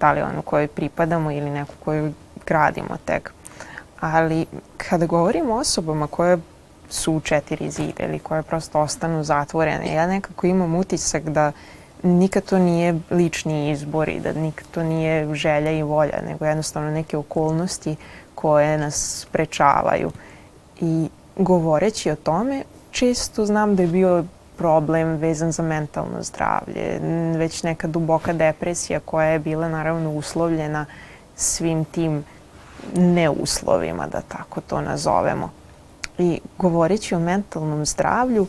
Da 0.00 0.12
li 0.12 0.22
onu 0.22 0.42
kojoj 0.42 0.68
pripadamo 0.68 1.30
ili 1.30 1.50
neku 1.50 1.74
koju 1.84 2.12
gradimo 2.46 2.96
tek. 3.04 3.32
Ali 4.00 4.46
kada 4.76 5.06
govorimo 5.06 5.54
o 5.54 5.58
osobama 5.58 6.06
koje 6.06 6.38
su 6.88 7.12
u 7.12 7.20
četiri 7.20 7.70
zida 7.70 8.04
ili 8.04 8.18
koje 8.18 8.42
prosto 8.42 8.80
ostanu 8.80 9.24
zatvorene, 9.24 9.94
ja 9.94 10.06
nekako 10.06 10.46
imam 10.46 10.74
utisak 10.74 11.22
da 11.22 11.52
nikad 12.02 12.44
to 12.44 12.58
nije 12.58 13.00
lični 13.10 13.70
izbor 13.70 14.08
i 14.08 14.20
da 14.20 14.32
nikad 14.32 14.66
to 14.70 14.82
nije 14.82 15.34
želja 15.34 15.70
i 15.70 15.82
volja, 15.82 16.22
nego 16.26 16.44
jednostavno 16.44 16.90
neke 16.90 17.16
okolnosti 17.16 17.96
koje 18.34 18.78
nas 18.78 19.20
sprečavaju. 19.20 20.10
I 20.80 21.08
govoreći 21.36 22.10
o 22.10 22.16
tome, 22.16 22.62
često 22.90 23.46
znam 23.46 23.76
da 23.76 23.82
je 23.82 23.88
bio 23.88 24.24
problem 24.56 25.16
vezan 25.16 25.52
za 25.52 25.62
mentalno 25.62 26.22
zdravlje, 26.22 27.00
već 27.36 27.62
neka 27.62 27.88
duboka 27.88 28.32
depresija 28.32 29.00
koja 29.00 29.26
je 29.26 29.38
bila 29.38 29.68
naravno 29.68 30.12
uslovljena 30.12 30.86
svim 31.36 31.84
tim 31.84 32.24
neuslovima, 32.94 34.06
da 34.06 34.20
tako 34.20 34.60
to 34.60 34.80
nazovemo. 34.80 35.50
I 36.18 36.40
govoreći 36.58 37.14
o 37.14 37.18
mentalnom 37.18 37.86
zdravlju, 37.86 38.46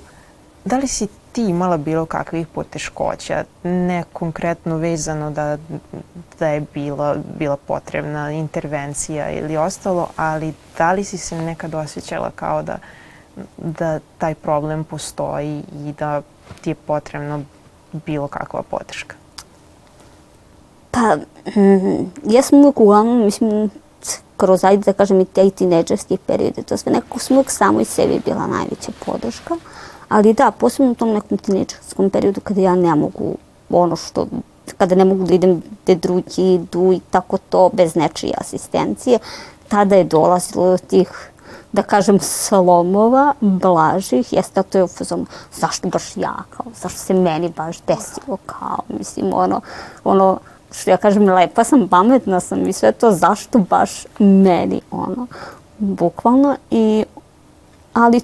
da 0.65 0.77
li 0.77 0.88
si 0.88 1.08
ti 1.31 1.43
imala 1.43 1.77
bilo 1.77 2.05
kakvih 2.05 2.47
poteškoća, 2.47 3.43
ne 3.63 4.03
konkretno 4.13 4.77
vezano 4.77 5.31
da, 5.31 5.57
da 6.39 6.47
je 6.47 6.63
bila, 6.73 7.15
bila 7.39 7.57
potrebna 7.57 8.31
intervencija 8.31 9.31
ili 9.31 9.57
ostalo, 9.57 10.07
ali 10.15 10.53
da 10.77 10.91
li 10.91 11.03
si 11.03 11.17
se 11.17 11.35
nekad 11.35 11.75
osjećala 11.75 12.31
kao 12.35 12.63
da, 12.63 12.77
da 13.57 14.00
taj 14.17 14.35
problem 14.35 14.83
postoji 14.83 15.63
i 15.85 15.93
da 16.00 16.21
ti 16.61 16.69
je 16.69 16.75
potrebno 16.75 17.41
bilo 18.05 18.27
kakva 18.27 18.61
podrška? 18.63 19.15
Pa, 20.91 21.15
mm, 21.61 22.11
ja 22.25 22.41
sam 22.41 22.59
uvijek 22.59 22.79
uglavnom, 22.79 23.23
mislim, 23.23 23.69
kroz, 24.38 24.63
ajde 24.63 24.83
da 24.83 24.93
kažem, 24.93 25.19
i 25.19 25.25
te 25.25 25.50
tineđerski 25.50 26.17
periode, 26.17 26.63
to 26.63 26.77
sve 26.77 26.91
nekako 26.91 27.19
sam 27.19 27.38
uvijek 27.38 27.51
samo 27.51 27.81
i 27.81 27.85
sebi 27.85 28.21
bila 28.25 28.47
najveća 28.47 28.91
podrška. 29.05 29.55
Ali 30.12 30.34
da, 30.34 30.51
posebno 30.51 30.91
u 30.91 30.96
tom 30.96 31.10
nekom 31.10 31.38
tineđerskom 31.38 32.10
periodu 32.10 32.41
kada 32.41 32.62
ja 32.62 32.75
ne 32.75 32.96
mogu 32.96 33.36
ono 33.70 33.96
što, 33.96 34.27
kada 34.77 34.96
ne 34.96 35.06
mogu 35.06 35.24
da 35.24 35.34
idem 35.34 35.62
gde 35.84 35.96
drugi 35.96 36.53
idu 36.53 36.91
i 36.94 37.00
tako 37.10 37.38
to 37.38 37.70
bez 37.74 37.96
nečije 37.96 38.34
asistencije, 38.38 39.20
tada 39.68 39.96
je 39.96 40.03
dolazilo 40.03 40.72
do 40.72 40.77
tih 40.77 41.32
da 41.72 41.84
kažem, 41.84 42.20
slomova 42.20 43.34
blažih, 43.39 44.34
jeste 44.34 44.63
to 44.63 44.77
je 44.77 44.84
u 44.84 44.88
fazonu, 44.88 45.25
zašto 45.53 45.89
baš 45.89 46.18
ja, 46.18 46.36
kao, 46.50 46.65
zašto 46.82 47.00
se 47.00 47.13
meni 47.13 47.50
baš 47.58 47.77
desilo, 47.88 48.38
kao, 48.46 48.80
mislim, 48.88 49.32
ono, 49.34 49.62
ono, 50.03 50.39
što 50.72 50.89
ja 50.91 50.98
kažem, 50.98 51.30
lepa 51.30 51.63
sam, 51.63 51.88
pametna 51.88 52.39
sam 52.39 52.68
i 52.68 52.74
sve 52.74 52.91
to, 52.91 53.12
zašto 53.12 53.60
baš 53.60 54.06
meni, 54.20 54.82
ono, 54.91 55.27
bukvalno, 55.77 56.56
i, 56.72 57.06
ali 57.94 58.22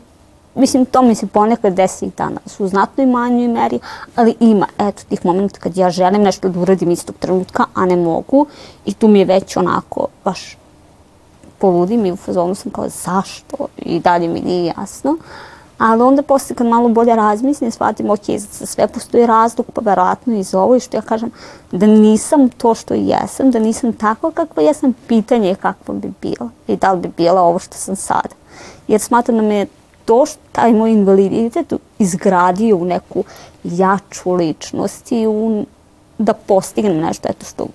Mislim, 0.58 0.86
to 0.86 1.02
mi 1.02 1.16
se 1.16 1.28
ponekad 1.28 1.74
desi 1.74 2.06
i 2.06 2.12
danas 2.18 2.60
u 2.60 2.68
znatnoj 2.68 3.06
manjoj 3.06 3.48
meri, 3.48 3.80
ali 4.16 4.36
ima, 4.40 4.68
eto, 4.80 5.04
tih 5.10 5.26
momenta 5.26 5.60
kad 5.60 5.78
ja 5.78 5.90
želim 5.90 6.22
nešto 6.22 6.50
da 6.50 6.60
uradim 6.60 6.92
istog 6.92 7.16
trenutka, 7.20 7.66
a 7.74 7.86
ne 7.86 7.96
mogu 7.96 8.46
i 8.86 8.94
tu 8.94 9.08
mi 9.08 9.20
je 9.20 9.26
već 9.26 9.58
onako 9.58 10.08
baš 10.26 10.58
poludim 11.58 12.06
i 12.06 12.12
u 12.12 12.16
fazonu 12.16 12.56
sam 12.56 12.72
kao 12.72 12.90
zašto 12.90 13.58
i 13.78 14.00
dalje 14.00 14.28
mi 14.28 14.40
nije 14.40 14.74
jasno. 14.78 15.18
Ali 15.78 16.02
onda 16.02 16.22
posle 16.22 16.56
kad 16.56 16.68
malo 16.68 16.90
bolje 16.90 17.16
razmislim, 17.16 17.72
shvatim, 17.72 18.10
ok, 18.10 18.26
za 18.38 18.66
sve 18.66 18.88
postoji 18.88 19.26
razlog, 19.26 19.66
pa 19.74 19.82
verovatno 19.82 20.34
i 20.34 20.44
za 20.44 20.62
ovo 20.62 20.76
i 20.76 20.80
što 20.80 20.98
ja 20.98 21.02
kažem, 21.02 21.32
da 21.72 21.86
nisam 21.86 22.50
to 22.50 22.76
što 22.76 22.94
jesam, 22.94 23.52
da 23.52 23.60
nisam 23.60 23.94
takva 23.94 24.32
kakva 24.32 24.64
jesam, 24.64 24.94
pitanje 25.08 25.48
je 25.48 25.56
kakva 25.56 25.94
bi 25.94 26.12
bila 26.22 26.50
i 26.68 26.76
da 26.76 26.94
li 26.94 27.00
bi 27.00 27.12
bila 27.18 27.42
ovo 27.42 27.60
što 27.60 27.78
sam 27.78 27.96
sada. 27.96 28.36
Jer 28.88 29.02
smatram 29.02 29.38
da 29.38 29.44
me 29.44 29.66
to 30.08 30.26
što 30.26 30.40
taj 30.52 30.74
moj 30.74 30.92
invaliditet 30.92 31.74
izgradio 32.00 32.78
u 32.78 32.86
neku 32.86 33.24
jaču 33.64 34.34
ličnost 34.34 35.12
i 35.12 35.28
u, 35.28 35.66
da 36.18 36.34
postignem 36.34 36.98
nešto 36.98 37.28
eto 37.30 37.46
što 37.46 37.68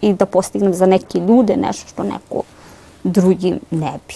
i 0.00 0.12
da 0.12 0.26
postignem 0.26 0.74
za 0.74 0.86
neke 0.86 1.18
ljude 1.18 1.56
nešto 1.56 1.88
što 1.88 2.02
neko 2.02 2.42
drugi 3.04 3.54
ne 3.70 3.92
bi. 4.08 4.14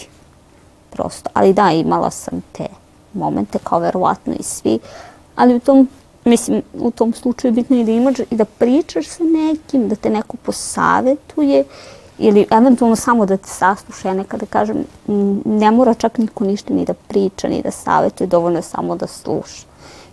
Prosto. 0.91 1.31
Ali 1.35 1.53
da, 1.53 1.71
imala 1.71 2.11
sam 2.11 2.43
te 2.53 2.67
momente 3.13 3.59
kao 3.65 3.79
verovatno 3.79 4.35
i 4.39 4.43
svi. 4.43 4.79
Ali 5.37 5.55
u 5.55 5.61
tom, 5.61 5.89
mislim, 6.25 6.63
u 6.75 6.91
tom 6.91 7.13
slučaju 7.13 7.55
bitno 7.55 7.77
je 7.77 7.85
da 7.85 7.93
imaš 7.93 8.19
i 8.19 8.37
da 8.37 8.45
pričaš 8.45 9.07
sa 9.07 9.25
nekim, 9.25 9.89
da 9.89 9.97
te 9.97 10.11
neko 10.11 10.37
posavetuje 10.37 11.65
ili 12.19 12.47
eventualno 12.51 12.97
samo 12.97 13.27
da 13.27 13.37
te 13.37 13.49
sasluša. 13.49 14.15
Nekada 14.15 14.47
kažem, 14.47 14.85
ne 15.45 15.71
mora 15.71 15.95
čak 15.95 16.19
niko 16.19 16.45
ništa 16.45 16.75
ni 16.75 16.85
da 16.85 16.95
priča, 16.95 17.49
ni 17.49 17.63
da 17.63 17.71
savjetuje, 17.71 18.27
dovoljno 18.27 18.59
je 18.59 18.63
samo 18.63 18.97
da 18.97 19.07
sluša. 19.07 19.67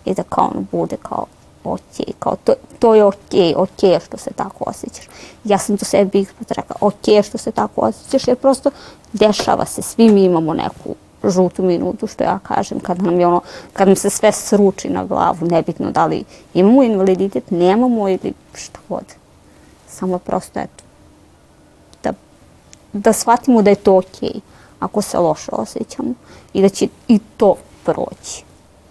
I 0.06 0.14
da 0.14 0.24
kao 0.24 0.46
ono 0.46 0.66
bude 0.72 0.98
kao 1.02 1.26
ok, 1.64 2.16
kao 2.20 2.36
to, 2.44 2.54
to 2.80 2.96
je 2.96 3.04
ok, 3.04 3.34
ok 3.56 4.02
što 4.06 4.18
se 4.18 4.32
tako 4.36 4.64
osjećaš. 4.68 5.06
Ja 5.44 5.58
sam 5.58 5.78
to 5.78 5.86
sebi 5.86 6.20
ispod 6.20 6.52
rekla, 6.52 6.76
ok 6.82 7.26
što 7.26 7.38
se 7.38 7.52
tako 7.52 7.82
osjećaš, 7.82 8.28
jer 8.28 8.38
prosto 8.38 8.72
dešava 9.14 9.66
se, 9.66 9.82
svi 9.82 10.10
mi 10.10 10.24
imamo 10.24 10.54
neku 10.54 10.96
žutu 11.24 11.64
minutu, 11.64 12.08
što 12.08 12.24
ja 12.24 12.40
kažem, 12.44 12.80
kad 12.80 13.04
nam, 13.04 13.20
je 13.20 13.28
ono, 13.28 13.42
kad 13.74 13.88
nam 13.88 13.96
se 13.96 14.10
sve 14.10 14.32
sruči 14.32 14.90
na 14.90 15.06
glavu, 15.06 15.38
nebitno 15.42 15.92
da 15.92 16.06
li 16.06 16.24
imamo 16.54 16.84
invaliditet, 16.84 17.52
nemamo 17.52 18.10
ili 18.10 18.34
šta 18.54 18.80
god. 18.90 19.04
Samo 19.88 20.20
prosto, 20.20 20.60
eto, 20.60 20.84
da 22.94 23.14
shvatimo 23.14 23.62
da 23.62 23.70
je 23.70 23.76
to 23.76 23.98
okej 23.98 24.30
okay, 24.30 24.40
ako 24.80 25.02
se 25.02 25.18
loše 25.18 25.52
osjećamo 25.52 26.14
i 26.54 26.62
da 26.62 26.70
će 26.70 26.88
i 27.08 27.20
to 27.38 27.56
proći 27.84 28.44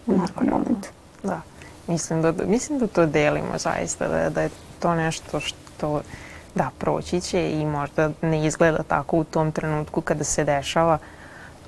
u 0.06 0.12
nekom 0.12 0.46
momentu. 0.50 0.88
Da, 1.22 1.40
mislim 1.86 2.22
da, 2.22 2.32
mislim 2.46 2.78
da 2.78 2.86
to 2.86 3.06
delimo 3.06 3.58
zaista, 3.58 4.08
da, 4.08 4.30
da 4.30 4.42
je 4.42 4.50
to 4.78 4.94
nešto 4.94 5.40
što 5.40 6.00
da, 6.54 6.70
proći 6.78 7.20
će 7.20 7.50
i 7.50 7.66
možda 7.66 8.10
ne 8.22 8.46
izgleda 8.46 8.82
tako 8.82 9.18
u 9.18 9.24
tom 9.24 9.52
trenutku 9.52 10.00
kada 10.00 10.24
se 10.24 10.44
dešava, 10.44 10.98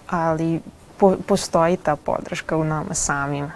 ali 0.07 0.61
po, 0.97 1.17
postoji 1.27 1.77
ta 1.77 1.97
podrška 1.97 2.57
u 2.57 2.65
nama 2.65 2.95
samima. 2.95 3.53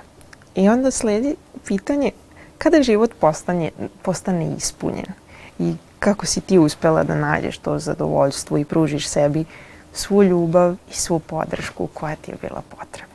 I 0.54 0.68
onda 0.68 0.90
sledi 0.90 1.36
pitanje 1.66 2.10
kada 2.58 2.82
život 2.82 3.10
postane, 3.20 3.70
postane 4.02 4.54
ispunjen 4.56 5.12
i 5.58 5.74
kako 6.04 6.26
si 6.26 6.40
ti 6.40 6.58
uspela 6.58 7.04
da 7.04 7.14
nađeš 7.14 7.58
to 7.58 7.78
zadovoljstvo 7.78 8.58
i 8.58 8.64
pružiš 8.64 9.08
sebi 9.08 9.44
svu 9.92 10.22
ljubav 10.22 10.76
i 10.90 10.94
svu 10.94 11.18
podršku 11.18 11.88
koja 11.94 12.16
ti 12.16 12.30
je 12.30 12.36
bila 12.42 12.62
potrebna? 12.68 13.14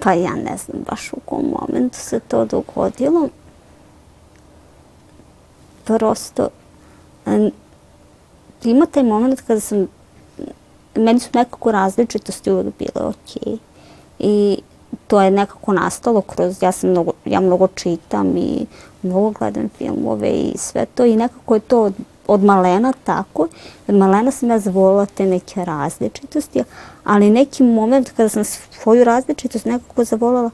Pa 0.00 0.12
ja 0.12 0.34
ne 0.34 0.56
znam 0.56 0.82
baš 0.90 1.12
u 1.12 1.16
kom 1.24 1.44
momentu 1.44 1.98
se 1.98 2.20
to 2.20 2.44
dogodilo. 2.44 3.28
Prosto, 5.84 6.48
ima 8.64 8.86
taj 8.86 9.02
moment 9.02 9.40
kada 9.40 9.60
sam, 9.60 9.86
meni 10.94 11.20
su 11.20 11.28
nekako 11.34 11.72
različitosti 11.72 12.50
uvek 12.50 12.66
bile 12.78 13.06
okej. 13.06 13.52
Okay. 13.52 13.58
I 14.18 14.58
to 15.06 15.22
je 15.22 15.30
nekako 15.30 15.72
nastalo 15.72 16.20
kroz, 16.20 16.62
ja 16.62 16.72
sam 16.72 16.90
mnogo, 16.90 17.12
ja 17.24 17.40
mnogo 17.40 17.66
čitam 17.66 18.36
i 18.36 18.66
mnogo 19.02 19.30
gledam 19.30 19.68
filmove 19.78 20.30
i 20.30 20.58
sve 20.58 20.86
to 20.86 21.04
i 21.04 21.16
nekako 21.16 21.54
je 21.54 21.60
to 21.60 21.90
od, 22.26 22.44
malena 22.44 22.92
tako. 23.04 23.48
Od 23.88 23.94
malena 23.94 24.30
sam 24.30 24.50
ja 24.50 24.58
zavolila 24.58 25.06
te 25.06 25.26
neke 25.26 25.64
različitosti, 25.64 26.62
ali 27.04 27.30
neki 27.30 27.62
moment 27.62 28.10
kada 28.10 28.28
sam 28.28 28.44
svoju 28.44 29.04
različitost 29.04 29.64
nekako 29.64 30.04
zavolila, 30.04 30.50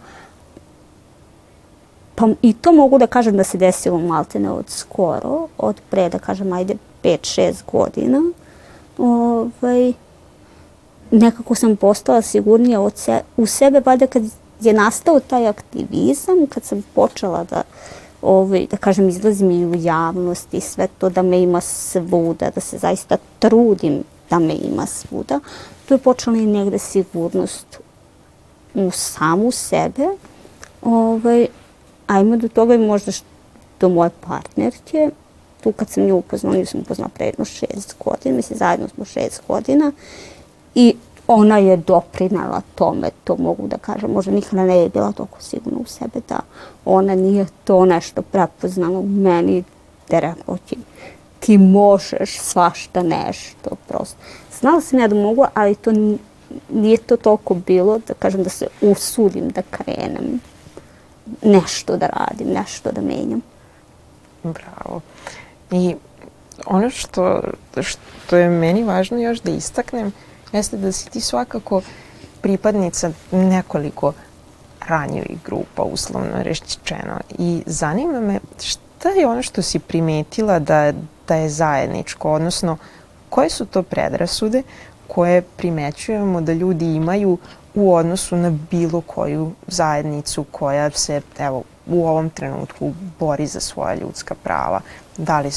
pa 2.14 2.28
i 2.42 2.52
to 2.52 2.72
mogu 2.72 2.98
da 2.98 3.06
kažem 3.06 3.36
da 3.36 3.44
se 3.44 3.58
desilo 3.58 3.98
maltene 3.98 4.50
od 4.50 4.64
skoro, 4.68 5.48
od 5.58 5.80
pre 5.90 6.08
da 6.08 6.18
kažem 6.18 6.52
ajde 6.52 6.74
5-6 7.02 7.54
godina. 7.72 8.22
Ovaj, 8.98 9.92
nekako 11.10 11.54
sam 11.54 11.76
postala 11.76 12.22
sigurnija 12.22 12.80
od 12.80 12.96
se, 12.96 13.20
u 13.36 13.46
sebe, 13.46 13.82
valjda 13.86 14.06
kad 14.06 14.22
je 14.60 14.72
nastao 14.72 15.20
taj 15.20 15.46
aktivizam, 15.46 16.46
kad 16.48 16.64
sam 16.64 16.82
počela 16.94 17.44
da 17.44 17.62
ovaj, 18.22 18.66
da 18.70 18.76
kažem, 18.76 19.08
izlazim 19.08 19.50
i 19.50 19.66
u 19.66 19.74
javnost 19.74 20.54
i 20.54 20.60
sve 20.60 20.88
to 20.98 21.08
da 21.08 21.22
me 21.22 21.42
ima 21.42 21.60
svuda, 21.60 22.50
da 22.54 22.60
se 22.60 22.78
zaista 22.78 23.16
trudim 23.38 24.04
da 24.30 24.38
me 24.38 24.54
ima 24.54 24.86
svuda, 24.86 25.40
tu 25.88 25.94
je 25.94 25.98
počela 25.98 26.36
i 26.36 26.46
negde 26.46 26.78
sigurnost 26.78 27.80
u 28.74 28.90
samu 28.90 29.50
sebe. 29.50 30.08
Ovaj, 30.82 31.46
ajmo 32.06 32.36
do 32.36 32.48
toga 32.48 32.74
i 32.74 32.78
možda 32.78 33.12
do 33.80 33.88
moje 33.88 34.10
partnerke. 34.20 35.10
Tu 35.62 35.72
kad 35.72 35.90
sam 35.90 36.04
nju 36.04 36.16
upoznala, 36.16 36.56
nju 36.56 36.66
sam 36.66 36.80
upoznala 36.80 37.10
pre 37.14 37.26
jedno 37.26 37.44
šest 37.44 37.96
godina, 38.04 38.36
mislim 38.36 38.58
zajedno 38.58 38.88
smo 38.88 39.04
šest 39.04 39.42
godina 39.48 39.92
i 40.74 40.96
ona 41.32 41.58
je 41.58 41.76
doprinala 41.76 42.62
tome, 42.74 43.10
to 43.24 43.36
mogu 43.36 43.66
da 43.66 43.78
kažem. 43.78 44.10
Možda 44.10 44.32
nikada 44.32 44.64
ne 44.64 44.78
je 44.78 44.88
bila 44.88 45.12
toliko 45.12 45.42
sigurna 45.42 45.78
u 45.78 45.86
sebe 45.86 46.20
da 46.28 46.40
ona 46.84 47.14
nije 47.14 47.46
to 47.64 47.84
nešto 47.84 48.22
prepoznala 48.22 48.98
u 48.98 49.06
meni, 49.06 49.64
da 50.08 50.18
rekao 50.18 50.56
ti, 50.56 50.76
ti 51.40 51.58
možeš 51.58 52.40
svašta 52.40 53.02
nešto 53.02 53.70
prosto. 53.88 54.16
Znala 54.60 54.80
sam 54.80 54.98
ja 54.98 55.08
da 55.08 55.14
mogu, 55.14 55.44
ali 55.54 55.74
to 55.74 55.92
nije 56.68 56.96
to 56.96 57.16
toliko 57.16 57.54
bilo 57.54 57.98
da 58.08 58.14
kažem 58.14 58.42
da 58.42 58.50
se 58.50 58.66
usudim 58.80 59.48
da 59.48 59.62
krenem 59.70 60.40
nešto 61.42 61.96
da 61.96 62.06
radim, 62.06 62.48
nešto 62.54 62.92
da 62.92 63.00
menjam. 63.00 63.40
Bravo. 64.42 65.00
I 65.70 65.94
ono 66.66 66.90
što, 66.90 67.40
što 67.80 68.36
je 68.36 68.48
meni 68.48 68.84
važno 68.84 69.18
još 69.18 69.40
da 69.40 69.50
istaknem 69.50 70.12
jeste 70.52 70.76
da 70.76 70.92
si 70.92 71.10
ti 71.10 71.20
svakako 71.20 71.82
pripadnica 72.40 73.10
nekoliko 73.32 74.12
ranjivih 74.88 75.38
grupa, 75.44 75.82
uslovno 75.82 76.42
rešćeno. 76.42 77.20
I 77.38 77.62
zanima 77.66 78.20
me 78.20 78.40
šta 78.62 79.08
je 79.08 79.26
ono 79.26 79.42
što 79.42 79.62
si 79.62 79.78
primetila 79.78 80.58
da, 80.58 80.92
da 81.28 81.34
je 81.34 81.48
zajedničko, 81.48 82.32
odnosno 82.32 82.76
koje 83.28 83.50
su 83.50 83.66
to 83.66 83.82
predrasude 83.82 84.62
koje 85.06 85.42
primećujemo 85.42 86.40
da 86.40 86.52
ljudi 86.52 86.94
imaju 86.94 87.38
u 87.74 87.94
odnosu 87.94 88.36
na 88.36 88.52
bilo 88.70 89.00
koju 89.00 89.52
zajednicu 89.66 90.44
koja 90.50 90.90
se, 90.90 91.20
evo, 91.38 91.62
u 91.86 92.06
ovom 92.08 92.30
trenutku 92.30 92.92
bori 93.18 93.46
za 93.46 93.60
svoja 93.60 93.94
ljudska 93.94 94.34
prava. 94.34 94.80
Da 95.16 95.40
li 95.40 95.50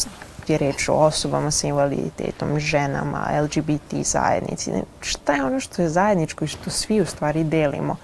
je 0.49 0.57
reč 0.57 0.89
o 0.89 0.93
osobama 0.93 1.51
sa 1.51 1.67
invaliditetom, 1.67 2.59
ženama, 2.59 3.27
LGBT 3.43 4.05
zajednici. 4.05 4.71
Šta 5.01 5.33
je 5.33 5.45
ono 5.45 5.59
što 5.59 5.81
je 5.81 5.89
zajedničko 5.89 6.45
i 6.45 6.47
što 6.47 6.69
svi 6.69 7.01
u 7.01 7.05
stvari 7.05 7.43
delimo 7.43 7.95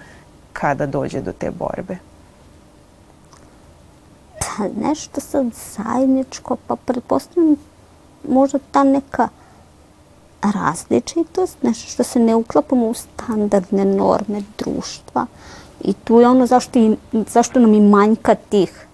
kada 0.52 0.86
dođe 0.86 1.20
do 1.20 1.32
te 1.32 1.50
borbe? 1.50 1.96
Pa 4.38 4.88
nešto 4.88 5.20
sad 5.20 5.46
zajedničko, 5.76 6.56
pa 6.66 6.76
pretpostavljam 6.76 7.56
možda 8.28 8.58
ta 8.70 8.84
neka 8.84 9.28
različitost, 10.42 11.62
nešto 11.62 11.90
što 11.90 12.02
se 12.02 12.18
ne 12.18 12.34
uklapamo 12.34 12.86
u 12.86 12.94
standardne 12.94 13.84
norme 13.84 14.42
društva. 14.58 15.26
I 15.80 15.92
tu 15.92 16.20
je 16.20 16.28
ono 16.28 16.46
zašto, 16.46 16.78
i, 16.78 16.96
zašto 17.12 17.60
nam 17.60 17.74
i 17.74 17.80
manjka 17.80 18.34
tih 18.34 18.86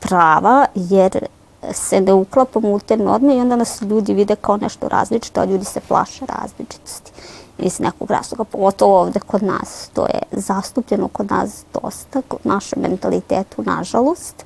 prava, 0.00 0.66
jer 0.74 1.26
se 1.72 2.00
ne 2.00 2.12
uklapamo 2.12 2.70
u 2.70 2.78
te 2.78 2.96
norme 2.96 3.36
i 3.36 3.40
onda 3.40 3.56
nas 3.56 3.82
ljudi 3.82 4.14
vide 4.14 4.36
kao 4.36 4.56
nešto 4.56 4.88
različito, 4.88 5.40
a 5.40 5.44
ljudi 5.44 5.64
se 5.64 5.80
plaše 5.80 6.26
različitosti 6.26 7.12
iz 7.58 7.80
nekog 7.80 8.10
razloga, 8.10 8.44
pogotovo 8.44 9.00
ovde 9.00 9.20
kod 9.20 9.42
nas. 9.42 9.90
To 9.92 10.06
je 10.06 10.20
zastupljeno 10.32 11.08
kod 11.08 11.30
nas 11.30 11.64
dosta, 11.82 12.22
kod 12.28 12.40
našem 12.44 12.82
mentalitetu, 12.82 13.62
nažalost. 13.62 14.44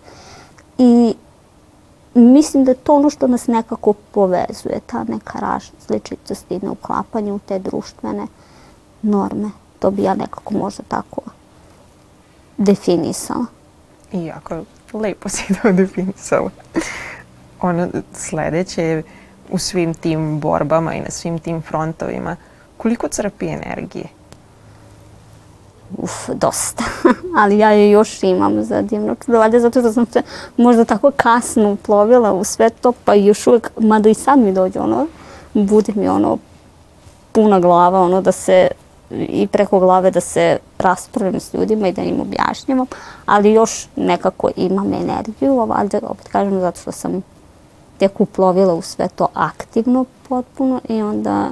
I 0.79 1.14
mislim 2.14 2.64
da 2.64 2.70
je 2.70 2.77
to 2.77 2.94
ono 2.94 3.11
što 3.11 3.27
nas 3.27 3.46
nekako 3.46 3.92
povezuje, 3.92 4.81
ta 4.87 5.05
neka 5.05 5.38
različitost 5.38 6.50
i 6.50 6.59
neuklapanje 6.62 7.33
u 7.33 7.38
te 7.38 7.59
društvene 7.59 8.27
norme. 9.03 9.50
To 9.79 9.90
bi 9.90 10.03
ja 10.03 10.14
nekako 10.14 10.55
možda 10.55 10.83
tako 10.88 11.20
definisala. 12.57 13.46
I 14.12 14.24
jako 14.24 14.55
lepo 14.98 15.28
si 15.28 15.54
to 15.62 15.72
definisala. 15.72 16.50
Ono 17.61 17.88
sledeće 18.12 18.83
je 18.83 19.02
u 19.50 19.59
svim 19.59 19.94
tim 19.94 20.40
borbama 20.40 20.94
i 20.94 21.00
na 21.00 21.11
svim 21.11 21.38
tim 21.38 21.62
frontovima, 21.62 22.37
koliko 22.76 23.09
crpi 23.09 23.46
energije? 23.46 24.04
uf, 25.98 26.28
dosta. 26.35 26.85
Ali 27.40 27.59
ja 27.59 27.70
je 27.70 27.90
još 27.90 28.22
imam 28.22 28.64
za 28.64 28.83
divno 28.83 29.14
čudo. 29.24 29.38
Valjda 29.38 29.61
zato 29.61 29.80
što 29.80 29.92
sam 29.92 30.07
se 30.07 30.22
možda 30.57 30.85
tako 30.85 31.11
kasno 31.16 31.72
uplovila 31.72 32.33
u 32.33 32.44
sve 32.44 32.70
to, 32.70 32.92
pa 33.04 33.14
još 33.14 33.46
uvek, 33.46 33.70
mada 33.80 34.09
i 34.09 34.14
sad 34.14 34.38
mi 34.38 34.52
dođe 34.52 34.80
ono, 34.80 35.07
bude 35.54 35.92
mi 35.96 36.09
ono 36.09 36.38
puna 37.33 37.61
glava, 37.61 38.00
ono 38.00 38.20
da 38.20 38.33
se 38.33 38.68
i 39.29 39.46
preko 39.46 39.79
glave 39.79 40.11
da 40.11 40.20
se 40.20 40.59
raspravim 40.79 41.40
s 41.40 41.55
ljudima 41.55 41.88
i 41.88 41.92
da 41.92 42.03
im 42.03 42.20
objašnjavam, 42.20 42.87
ali 43.27 43.53
još 43.53 43.88
nekako 43.96 44.50
imam 44.57 44.92
energiju, 44.92 45.66
valjda 45.66 45.98
opet 46.03 46.29
kažem 46.29 46.61
zato 46.61 46.81
što 46.81 46.92
sam 46.92 47.22
tek 47.98 48.20
uplovila 48.20 48.74
u 48.74 48.83
sve 48.83 49.09
to 49.09 49.29
aktivno 49.35 50.05
potpuno 50.29 50.81
i 50.88 51.03
onda 51.03 51.50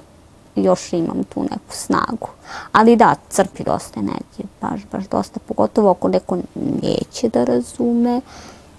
još 0.57 0.93
imam 0.93 1.25
tu 1.25 1.43
neku 1.43 1.71
snagu. 1.71 2.29
Ali 2.73 2.97
da, 2.97 3.15
crpi 3.29 3.65
dosta 3.65 4.01
energije, 4.01 4.47
baš, 4.61 4.81
baš 4.93 5.05
dosta, 5.09 5.41
pogotovo 5.41 5.91
ako 5.91 6.09
neko 6.09 6.39
neće 6.83 7.29
da 7.29 7.45
razume 7.45 8.21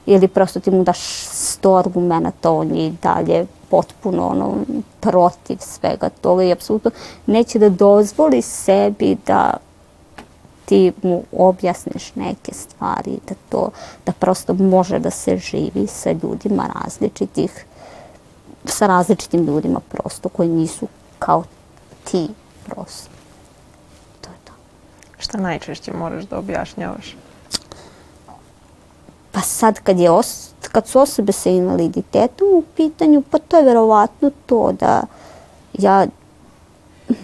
ili 0.05 0.27
prosto 0.27 0.59
ti 0.59 0.71
mu 0.71 0.83
daš 0.83 0.99
sto 1.31 1.75
argumenta, 1.75 2.51
on 2.51 2.75
je 2.75 2.87
i 2.87 2.93
dalje 3.03 3.45
potpuno 3.73 4.27
ono, 4.27 4.55
protiv 4.99 5.57
svega 5.59 6.09
toga 6.09 6.43
i 6.43 6.51
apsolutno 6.51 6.91
neće 7.25 7.59
da 7.59 7.69
dozvoli 7.69 8.41
sebi 8.41 9.17
da 9.27 9.53
ti 10.65 10.91
mu 11.01 11.23
objasniš 11.31 12.15
neke 12.15 12.53
stvari, 12.53 13.19
da 13.29 13.35
to, 13.49 13.69
da 14.05 14.11
prosto 14.11 14.53
može 14.53 14.99
da 14.99 15.09
se 15.09 15.37
živi 15.37 15.87
sa 15.87 16.11
ljudima 16.11 16.69
različitih, 16.83 17.65
sa 18.65 18.87
različitim 18.87 19.45
ljudima 19.45 19.79
prosto 19.79 20.29
koji 20.29 20.49
nisu 20.49 20.87
kao 21.19 21.43
ti 22.11 22.27
prosto. 22.65 23.09
To 24.21 24.29
je 24.29 24.37
to. 24.45 24.53
Šta 25.17 25.37
najčešće 25.37 25.93
moraš 25.93 26.23
da 26.23 26.37
objašnjavaš? 26.37 27.15
Pa 29.31 29.41
sad 29.41 29.79
kad, 29.79 29.99
je 29.99 30.11
os, 30.11 30.52
kad 30.71 30.87
su 30.87 30.99
osobe 30.99 31.31
sa 31.31 31.49
invaliditetom 31.49 32.47
u 32.53 32.63
pitanju, 32.75 33.23
pa 33.29 33.39
to 33.39 33.57
je 33.57 33.63
verovatno 33.63 34.31
to 34.45 34.71
da 34.79 35.01
ja 35.73 36.07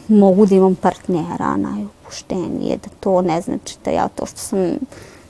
mogu 0.08 0.46
da 0.46 0.56
imam 0.56 0.76
partnera 0.76 1.58
najopuštenije, 1.58 2.78
da 2.78 2.90
to 3.00 3.22
ne 3.22 3.42
znači 3.42 3.78
da 3.86 3.92
ja 3.92 4.08
to 4.08 4.26
što 4.26 4.38
sam 4.38 4.60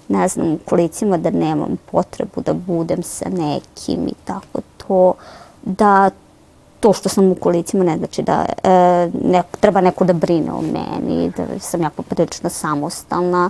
ne 0.07 0.27
znam, 0.27 0.47
u 0.51 0.57
kolicima 0.65 1.17
da 1.17 1.29
nemam 1.29 1.77
potrebu 1.91 2.41
da 2.41 2.53
budem 2.53 3.03
sa 3.03 3.29
nekim 3.29 4.07
i 4.07 4.13
tako 4.25 4.61
to, 4.77 5.13
da 5.63 6.09
to 6.79 6.93
što 6.93 7.09
sam 7.09 7.31
u 7.31 7.35
kolicima 7.35 7.83
ne 7.83 7.97
znači 7.97 8.21
da 8.21 8.45
e, 8.63 8.69
ne, 9.23 9.43
treba 9.59 9.81
neko 9.81 10.05
da 10.05 10.13
brine 10.13 10.51
o 10.51 10.61
meni, 10.61 11.31
da 11.37 11.59
sam 11.59 11.81
jako 11.81 12.03
prilično 12.03 12.49
samostalna 12.49 13.49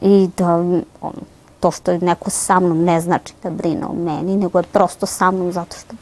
i 0.00 0.28
da 0.36 0.54
on, 1.00 1.14
to 1.62 1.70
što 1.70 1.90
je 1.90 1.98
neko 1.98 2.30
sa 2.30 2.60
mnom 2.60 2.84
ne 2.84 3.00
znači 3.00 3.34
da 3.42 3.50
brine 3.50 3.86
o 3.86 3.92
meni, 3.92 4.36
nego 4.36 4.58
je 4.58 4.62
prosto 4.72 5.06
sa 5.06 5.30
mnom 5.30 5.52
zato 5.52 5.76
što 5.76 5.94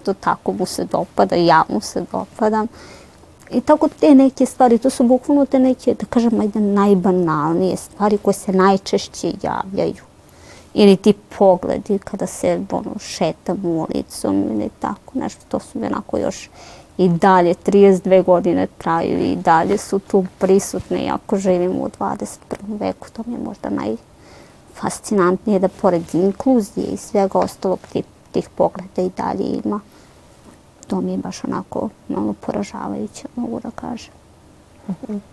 eto 0.00 0.14
tako 0.14 0.52
mu 0.52 0.66
se 0.66 0.84
dopada 0.84 1.36
ja 1.36 1.62
mu 1.68 1.80
se 1.80 2.04
dopadam. 2.12 2.66
I 3.50 3.60
tako 3.60 3.88
te 4.00 4.14
neke 4.14 4.46
stvari, 4.46 4.78
to 4.78 4.90
su 4.90 5.04
bukvalno 5.04 5.46
te 5.46 5.58
neke, 5.58 5.94
da 5.94 6.06
kažem, 6.06 6.40
ajde, 6.40 6.60
najbanalnije 6.60 7.76
stvari 7.76 8.18
koje 8.18 8.34
se 8.34 8.52
najčešće 8.52 9.32
javljaju 9.42 10.04
ili 10.74 10.96
ti 10.96 11.14
pogledi 11.38 11.98
kada 11.98 12.26
se 12.26 12.60
ono, 12.70 12.98
šetam 12.98 13.64
ulicom 13.64 14.44
ili 14.50 14.70
tako 14.80 15.18
nešto. 15.18 15.40
To 15.48 15.60
su 15.60 15.78
onako 15.78 16.18
još 16.18 16.50
i 16.98 17.08
dalje, 17.08 17.54
32 17.54 18.24
godine 18.24 18.66
traju 18.78 19.18
i 19.18 19.36
dalje 19.36 19.78
su 19.78 19.98
tu 19.98 20.24
prisutne 20.38 21.04
i 21.04 21.10
ako 21.10 21.36
živimo 21.36 21.82
u 21.82 21.88
21. 21.88 22.28
veku, 22.80 23.08
to 23.12 23.22
mi 23.26 23.34
je 23.34 23.40
možda 23.44 23.70
najfascinantnije 24.82 25.58
da 25.58 25.68
pored 25.68 26.14
inkluzije 26.14 26.86
i 26.86 26.96
svega 26.96 27.38
ostalog 27.38 27.78
tih, 27.92 28.04
tih 28.32 28.48
pogleda 28.54 29.02
i 29.02 29.10
dalje 29.16 29.60
ima. 29.64 29.80
To 30.86 31.00
mi 31.00 31.12
je 31.12 31.18
baš 31.18 31.44
onako 31.44 31.88
malo 32.08 32.34
poražavajuće, 32.40 33.26
mogu 33.36 33.60
da 33.60 33.70
kažem. 33.70 34.12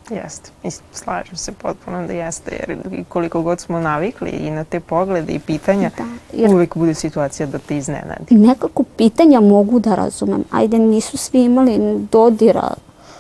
Jeste. 0.10 0.52
I 0.64 0.70
slažem 0.94 1.36
se 1.36 1.52
potpuno 1.52 2.08
da 2.08 2.14
jeste, 2.14 2.52
jer 2.52 3.04
koliko 3.10 3.42
god 3.42 3.60
smo 3.60 3.80
navikli 3.80 4.30
i 4.30 4.52
na 4.52 4.64
te 4.64 4.80
poglede 4.80 5.34
i 5.34 5.40
pitanja, 5.40 5.92
da, 5.98 6.04
jer 6.34 6.54
uvijek 6.54 6.78
bude 6.78 6.94
situacija 6.94 7.48
da 7.48 7.60
te 7.60 7.78
iznenadi. 7.78 8.36
Nekako 8.36 8.84
pitanja 8.98 9.40
mogu 9.40 9.80
da 9.80 9.96
razumem. 9.96 10.44
Ajde, 10.52 10.80
nisu 10.80 11.18
svi 11.18 11.44
imali 11.44 12.08
dodira 12.12 12.74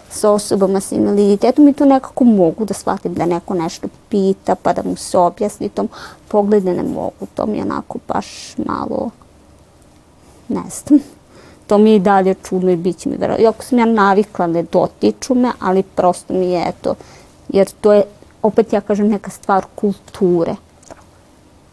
sa 0.10 0.32
osobama 0.32 0.80
sa 0.82 0.96
invaliditetom 0.96 1.68
i 1.68 1.74
to 1.74 1.86
nekako 1.86 2.24
mogu 2.24 2.66
da 2.66 2.74
shvatim 2.74 3.14
da 3.14 3.26
neko 3.26 3.54
nešto 3.54 3.88
pita 4.10 4.56
pa 4.56 4.74
da 4.74 4.84
mu 4.84 4.96
se 4.96 5.18
objasni 5.18 5.70
tom 5.70 5.90
poglede 6.28 6.74
ne 6.74 6.84
mogu. 6.84 7.28
To 7.36 7.46
mi 7.46 7.58
je 7.58 7.64
onako 7.64 8.00
baš 8.08 8.56
malo 8.58 9.10
ne 10.48 10.64
znam. 10.70 11.00
To 11.68 11.78
mi 11.78 11.90
je 11.90 11.96
i 11.96 12.00
dalje 12.00 12.36
čudno 12.44 12.72
i 12.72 12.76
bit 12.76 12.98
će 12.98 13.10
mi 13.10 13.18
verovatno. 13.18 13.44
Iako 13.44 13.64
sam 13.64 13.80
ja 13.80 13.86
navikla, 13.86 14.48
ne 14.48 14.64
dotiču 14.64 15.36
me, 15.36 15.52
ali 15.60 15.84
prosto 15.84 16.34
mi 16.34 16.46
je 16.46 16.64
eto, 16.68 16.96
jer 17.50 17.70
to 17.82 17.94
je, 17.94 18.04
opet 18.42 18.74
ja 18.74 18.82
kažem, 18.82 19.08
neka 19.08 19.32
stvar 19.32 19.66
kulture 19.76 20.56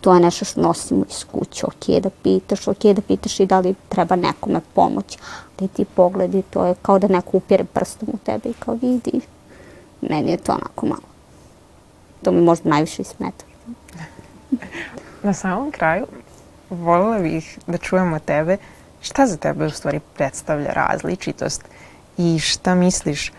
to 0.03 0.15
je 0.15 0.21
nešto 0.21 0.45
što 0.45 0.61
nosimo 0.61 1.05
iz 1.11 1.25
kuće. 1.25 1.67
Ok 1.67 2.03
da 2.03 2.11
pitaš, 2.23 2.69
ok 2.69 2.83
da 2.83 3.03
pitaš 3.03 3.41
i 3.41 3.47
da 3.47 3.61
li 3.61 3.75
treba 3.89 4.17
nekome 4.17 4.61
pomoć. 4.75 5.19
Ali 5.61 5.69
ti 5.69 5.85
pogledi, 5.85 6.43
to 6.51 6.67
je 6.67 6.75
kao 6.83 6.99
da 6.99 7.09
neko 7.09 7.37
upire 7.37 7.65
prstom 7.65 8.09
u 8.13 8.19
tebe 8.19 8.49
i 8.49 8.55
kao 8.59 8.75
vidi. 8.75 9.21
Meni 10.01 10.31
je 10.31 10.37
to 10.37 10.53
onako 10.53 10.87
malo. 10.87 11.09
To 12.23 12.33
mi 12.33 12.41
možda 12.41 12.71
najviše 12.71 13.03
i 13.03 13.05
smeta. 13.05 13.45
Na 15.23 15.33
samom 15.33 15.71
kraju, 15.71 16.07
voljela 16.71 17.19
bih 17.19 17.59
da 17.67 17.79
čujemo 17.79 18.19
tebe 18.19 18.57
šta 19.01 19.27
za 19.27 19.37
tebe 19.37 19.67
u 19.67 19.71
stvari 19.71 20.01
predstavlja 20.15 20.73
različitost 20.73 21.65
i 22.19 22.39
šta 22.39 22.75
misliš 22.75 23.33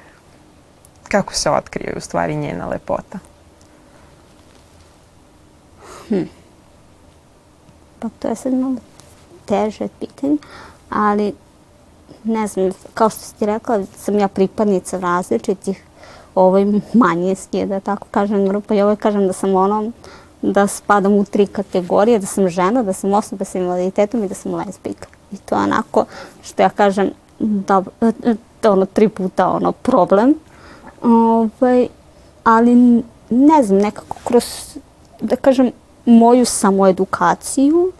kako 1.04 1.34
se 1.34 1.49
otkrije 1.49 1.93
u 1.97 1.99
stvari 1.99 2.36
njena 2.36 2.67
lepota? 2.67 3.19
Hm 6.10 6.42
pa 8.04 8.10
to 8.20 8.28
je 8.28 8.36
sad 8.36 8.54
malo 8.54 8.76
teže 9.46 9.88
pitanje, 10.00 10.38
ali 10.89 11.34
ne 12.24 12.48
znam, 12.48 12.72
kao 12.94 13.10
što 13.10 13.20
si 13.20 13.36
ti 13.36 13.46
rekla, 13.46 13.84
sam 13.98 14.20
ja 14.20 14.28
pripadnica 14.28 15.00
različitih 15.00 15.84
ovoj 16.36 16.82
manjinski, 16.94 17.66
da 17.66 17.80
tako 17.80 18.08
kažem, 18.12 18.48
grupa 18.48 18.76
i 18.76 18.82
ovo 18.82 18.96
kažem 18.96 19.28
da 19.28 19.34
sam 19.34 19.56
ono, 19.56 19.92
da 20.42 20.68
spadam 20.68 21.13
u 21.13 21.26
tri 21.26 21.48
kategorije, 21.48 22.20
da 22.20 22.26
sam 22.26 22.50
žena, 22.50 22.84
da 22.84 22.94
sam 22.94 23.13
osoba 23.13 23.46
sa 23.46 23.60
invaliditetom 23.60 24.24
i 24.24 24.28
da 24.28 24.36
sam 24.36 24.56
lesbijka. 24.56 25.08
I 25.32 25.38
to 25.38 25.56
je 25.56 25.62
onako, 25.62 26.06
što 26.44 26.62
ja 26.62 26.70
kažem, 26.70 27.12
da, 27.39 27.84
da 28.62 28.72
ono, 28.72 28.86
tri 28.86 29.10
puta 29.10 29.50
ono, 29.50 29.72
problem. 29.72 30.36
Ovaj, 31.02 31.88
ali 32.44 33.04
ne 33.30 33.63
znam, 33.63 33.80
nekako 33.80 34.18
kroz, 34.24 34.44
da 35.22 35.36
kažem, 35.36 35.72
moju 36.06 36.46
samoedukaciju, 36.46 37.92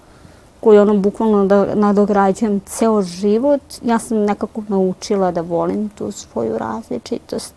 koju 0.60 0.82
ono 0.82 0.98
bukvalno 0.98 1.44
nadograđujem 1.76 2.62
ceo 2.66 3.02
život, 3.02 3.62
ja 3.82 4.00
sam 4.00 4.18
nekako 4.18 4.64
naučila 4.68 5.32
da 5.32 5.42
volim 5.42 5.90
tu 5.90 6.12
svoju 6.12 6.58
različitost 6.58 7.54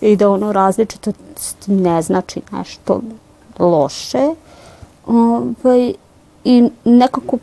i 0.00 0.16
da 0.16 0.30
ono 0.30 0.52
različitost 0.52 1.56
ne 1.66 2.02
znači 2.02 2.40
nešto 2.52 3.00
loše. 3.58 4.28
Ovaj, 5.06 5.94
I 6.44 6.70
nekako, 6.84 7.38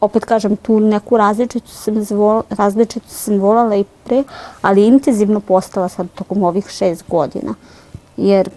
opet 0.00 0.24
kažem, 0.24 0.56
tu 0.56 0.80
neku 0.80 1.16
različitost 1.16 1.84
sam, 1.84 2.04
zvol, 2.04 2.42
različitost 2.50 3.16
sam 3.16 3.38
volala 3.38 3.76
i 3.76 3.84
pre, 4.04 4.24
ali 4.62 4.86
intenzivno 4.86 5.40
postala 5.40 5.88
sad 5.88 6.06
tokom 6.14 6.42
ovih 6.42 6.68
šest 6.68 7.04
godina. 7.08 7.54
Jer 8.16 8.50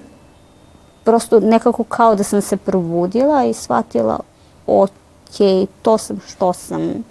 prosto 1.03 1.39
nekako 1.39 1.83
kao 1.83 2.15
da 2.15 2.23
sam 2.23 2.41
se 2.41 2.57
probudila 2.57 3.45
i 3.45 3.53
shvatila 3.53 4.19
ok, 4.67 5.69
to 5.81 5.97
sam 5.97 6.19
što 6.27 6.53
sam. 6.53 7.03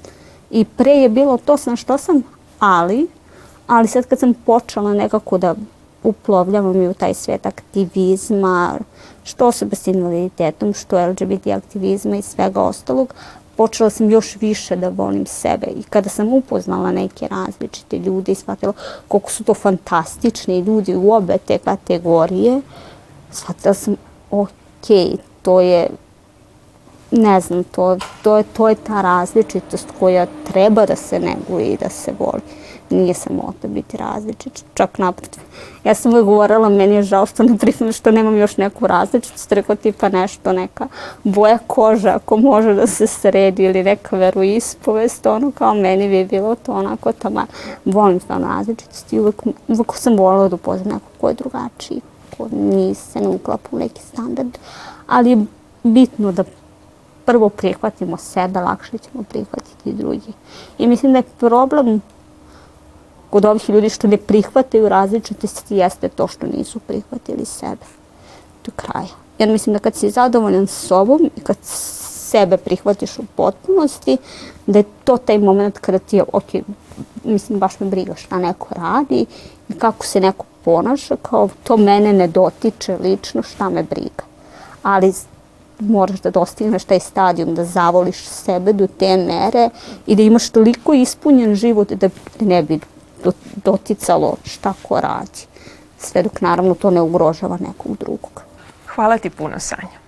I 0.51 0.65
pre 0.65 0.93
je 0.93 1.09
bilo 1.09 1.39
to 1.39 1.57
sam 1.57 1.77
što 1.77 1.99
sam, 1.99 2.23
ali, 2.59 3.09
ali 3.67 3.89
sad 3.89 4.07
kad 4.07 4.19
sam 4.19 4.35
počela 4.35 4.95
nekako 4.95 5.39
da 5.39 5.55
uplovljavam 6.03 6.83
i 6.83 6.89
u 6.89 6.95
taj 6.95 7.15
svet 7.15 7.47
aktivizma, 7.47 8.79
što 9.25 9.47
osoba 9.47 9.77
s 9.77 9.87
invaliditetom, 9.87 10.75
što 10.75 11.07
LGBT 11.07 11.47
aktivizma 11.47 12.17
i 12.17 12.23
svega 12.23 12.63
ostalog, 12.63 13.15
počela 13.57 13.91
sam 13.91 14.11
još 14.11 14.37
više 14.41 14.77
da 14.77 14.89
volim 14.89 15.27
sebe 15.27 15.67
i 15.67 15.83
kada 15.83 16.09
sam 16.09 16.33
upoznala 16.33 16.93
neke 16.93 17.29
različite 17.29 17.99
ljude 17.99 18.33
i 18.33 18.35
shvatila 18.35 18.73
koliko 19.09 19.31
su 19.31 19.45
to 19.45 19.55
fantastični 19.55 20.61
ljudi 20.61 20.95
u 20.97 21.13
obe 21.13 21.39
te 21.39 21.59
kategorije, 21.59 22.61
shvatila 23.33 23.75
sam 23.75 23.97
ok, 24.31 24.49
to 25.43 25.61
je 25.61 25.89
ne 27.11 27.41
znam, 27.41 27.65
to, 27.65 27.97
to, 28.23 28.37
je, 28.37 28.43
to 28.43 28.69
je 28.69 28.75
ta 28.75 29.01
različitost 29.01 29.89
koja 29.99 30.27
treba 30.53 30.87
da 30.87 30.97
se 30.97 31.21
neguje 31.21 31.67
i 31.67 31.77
da 31.77 31.89
se 31.89 32.13
voli. 32.19 32.41
Nije 32.91 33.15
samota 33.15 33.69
biti 33.69 33.97
različit, 33.97 34.65
čak 34.75 34.99
naprotiv. 34.99 35.43
Ja 35.85 35.95
sam 35.95 36.13
uvijek 36.13 36.25
govorila, 36.25 36.69
meni 36.69 36.95
je 36.95 37.03
žao 37.03 37.27
što 37.27 37.43
ne 37.43 37.59
priznam 37.59 37.93
što 37.93 38.11
nemam 38.11 38.37
još 38.37 38.57
neku 38.57 38.87
različitost, 38.87 39.53
rekao 39.53 39.77
tipa 39.77 40.09
nešto, 40.09 40.53
neka 40.53 40.89
boja 41.25 41.59
koža 41.67 42.15
ako 42.15 42.37
može 42.37 42.75
da 42.75 42.87
se 42.87 43.07
sredi 43.07 43.65
ili 43.65 43.83
neka 43.83 44.17
veroispovest, 44.17 45.27
ono 45.27 45.51
kao 45.51 45.75
meni 45.75 46.09
bi 46.09 46.25
bilo 46.25 46.55
to 46.55 46.73
onako 46.73 47.13
tamo. 47.13 47.47
Volim 47.85 48.21
stvarno 48.21 48.47
različitost 48.47 49.13
i 49.13 49.21
uvijek, 49.21 49.43
uvijek 49.69 49.95
sam 49.95 50.17
volila 50.17 50.49
da 50.49 50.55
upoznam 50.55 50.95
nekog 50.95 51.13
ko 51.21 51.29
je 51.29 51.35
drugačiji, 51.35 52.01
ko 52.41 52.49
nije 52.53 52.95
se 52.95 53.21
ne 53.21 53.29
uklapa 53.29 53.69
u 53.73 53.79
neki 53.79 54.03
standard, 54.03 54.59
ali 55.07 55.31
je 55.31 55.45
bitno 55.83 56.33
da 56.33 56.45
prvo 57.25 57.49
prihvatimo 57.49 58.17
sebe, 58.17 58.61
lakše 58.61 58.99
ćemo 58.99 59.25
prihvatiti 59.29 59.93
drugi. 59.93 60.33
I 60.79 60.87
mislim 60.87 61.13
da 61.13 61.19
je 61.19 61.23
problem 61.39 62.01
kod 63.31 63.45
ovih 63.45 63.71
ljudi 63.71 63.89
što 63.89 64.09
ne 64.09 64.17
prihvataju 64.17 64.89
različitosti 64.89 65.77
jeste 65.77 66.09
to 66.09 66.29
što 66.29 66.47
nisu 66.47 66.79
prihvatili 66.79 67.45
sebe 67.45 67.87
do 68.67 68.73
kraja. 68.77 69.15
Jer 69.39 69.49
mislim 69.49 69.73
da 69.73 69.79
kad 69.79 69.95
si 69.95 70.11
zadovoljan 70.11 70.67
sobom 70.67 71.31
i 71.37 71.41
kad 71.41 71.57
sebe 71.63 72.57
prihvatiš 72.57 73.19
u 73.19 73.23
potpunosti, 73.37 74.17
da 74.67 74.79
je 74.79 74.85
to 75.05 75.17
taj 75.17 75.39
moment 75.39 75.79
kada 75.79 75.99
ti 75.99 76.17
je, 76.17 76.25
ok, 76.33 76.55
mislim, 77.25 77.59
baš 77.59 77.81
me 77.81 77.87
briga 77.87 78.15
šta 78.15 78.39
neko 78.39 78.75
radi 78.75 79.27
i 79.71 79.79
kako 79.79 80.07
se 80.07 80.21
neko 80.21 80.45
ponaša, 80.65 81.17
kao 81.23 81.49
to 81.65 81.77
mene 81.77 82.13
ne 82.13 82.29
dotiče 82.29 82.97
lično, 83.03 83.43
šta 83.43 83.69
me 83.69 83.83
briga. 83.83 84.25
Ali 84.83 85.13
moraš 85.81 86.21
da 86.21 86.31
dostigneš 86.31 86.85
taj 86.85 87.01
stadijum, 87.01 87.55
da 87.55 87.65
zavoliš 87.65 88.25
sebe 88.25 88.73
do 88.73 88.87
te 88.87 89.17
mere 89.17 89.71
i 90.07 90.17
da 90.17 90.23
imaš 90.23 90.51
toliko 90.51 90.95
ispunjen 90.95 91.55
život 91.55 91.93
da 91.93 92.09
ne 92.41 92.63
bi 92.63 92.81
doticalo 93.65 94.37
šta 94.45 94.75
ko 94.83 95.01
radi. 95.01 95.47
Sve 95.99 96.23
dok 96.23 96.41
naravno 96.41 96.75
to 96.75 96.91
ne 96.91 97.01
ugrožava 97.01 97.59
nekog 97.61 97.97
drugog. 97.97 98.43
Hvala 98.87 99.19
ti 99.19 99.31
puno, 99.31 99.59
Sanja. 99.59 100.01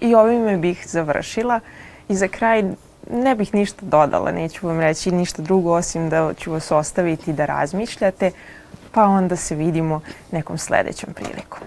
I 0.00 0.14
ovime 0.14 0.56
bih 0.56 0.84
završila 0.86 1.60
i 2.08 2.16
za 2.16 2.28
kraj 2.28 2.62
ne 3.12 3.34
bih 3.34 3.54
ništa 3.54 3.86
dodala, 3.86 4.32
neću 4.32 4.66
vam 4.66 4.80
reći 4.80 5.10
ništa 5.10 5.42
drugo 5.42 5.72
osim 5.72 6.10
da 6.10 6.34
ću 6.34 6.52
vas 6.52 6.70
ostaviti 6.70 7.32
da 7.32 7.46
razmišljate, 7.46 8.30
pa 8.92 9.04
onda 9.04 9.36
se 9.36 9.54
vidimo 9.54 10.00
nekom 10.30 10.58
sledećom 10.58 11.14
prilikom. 11.14 11.60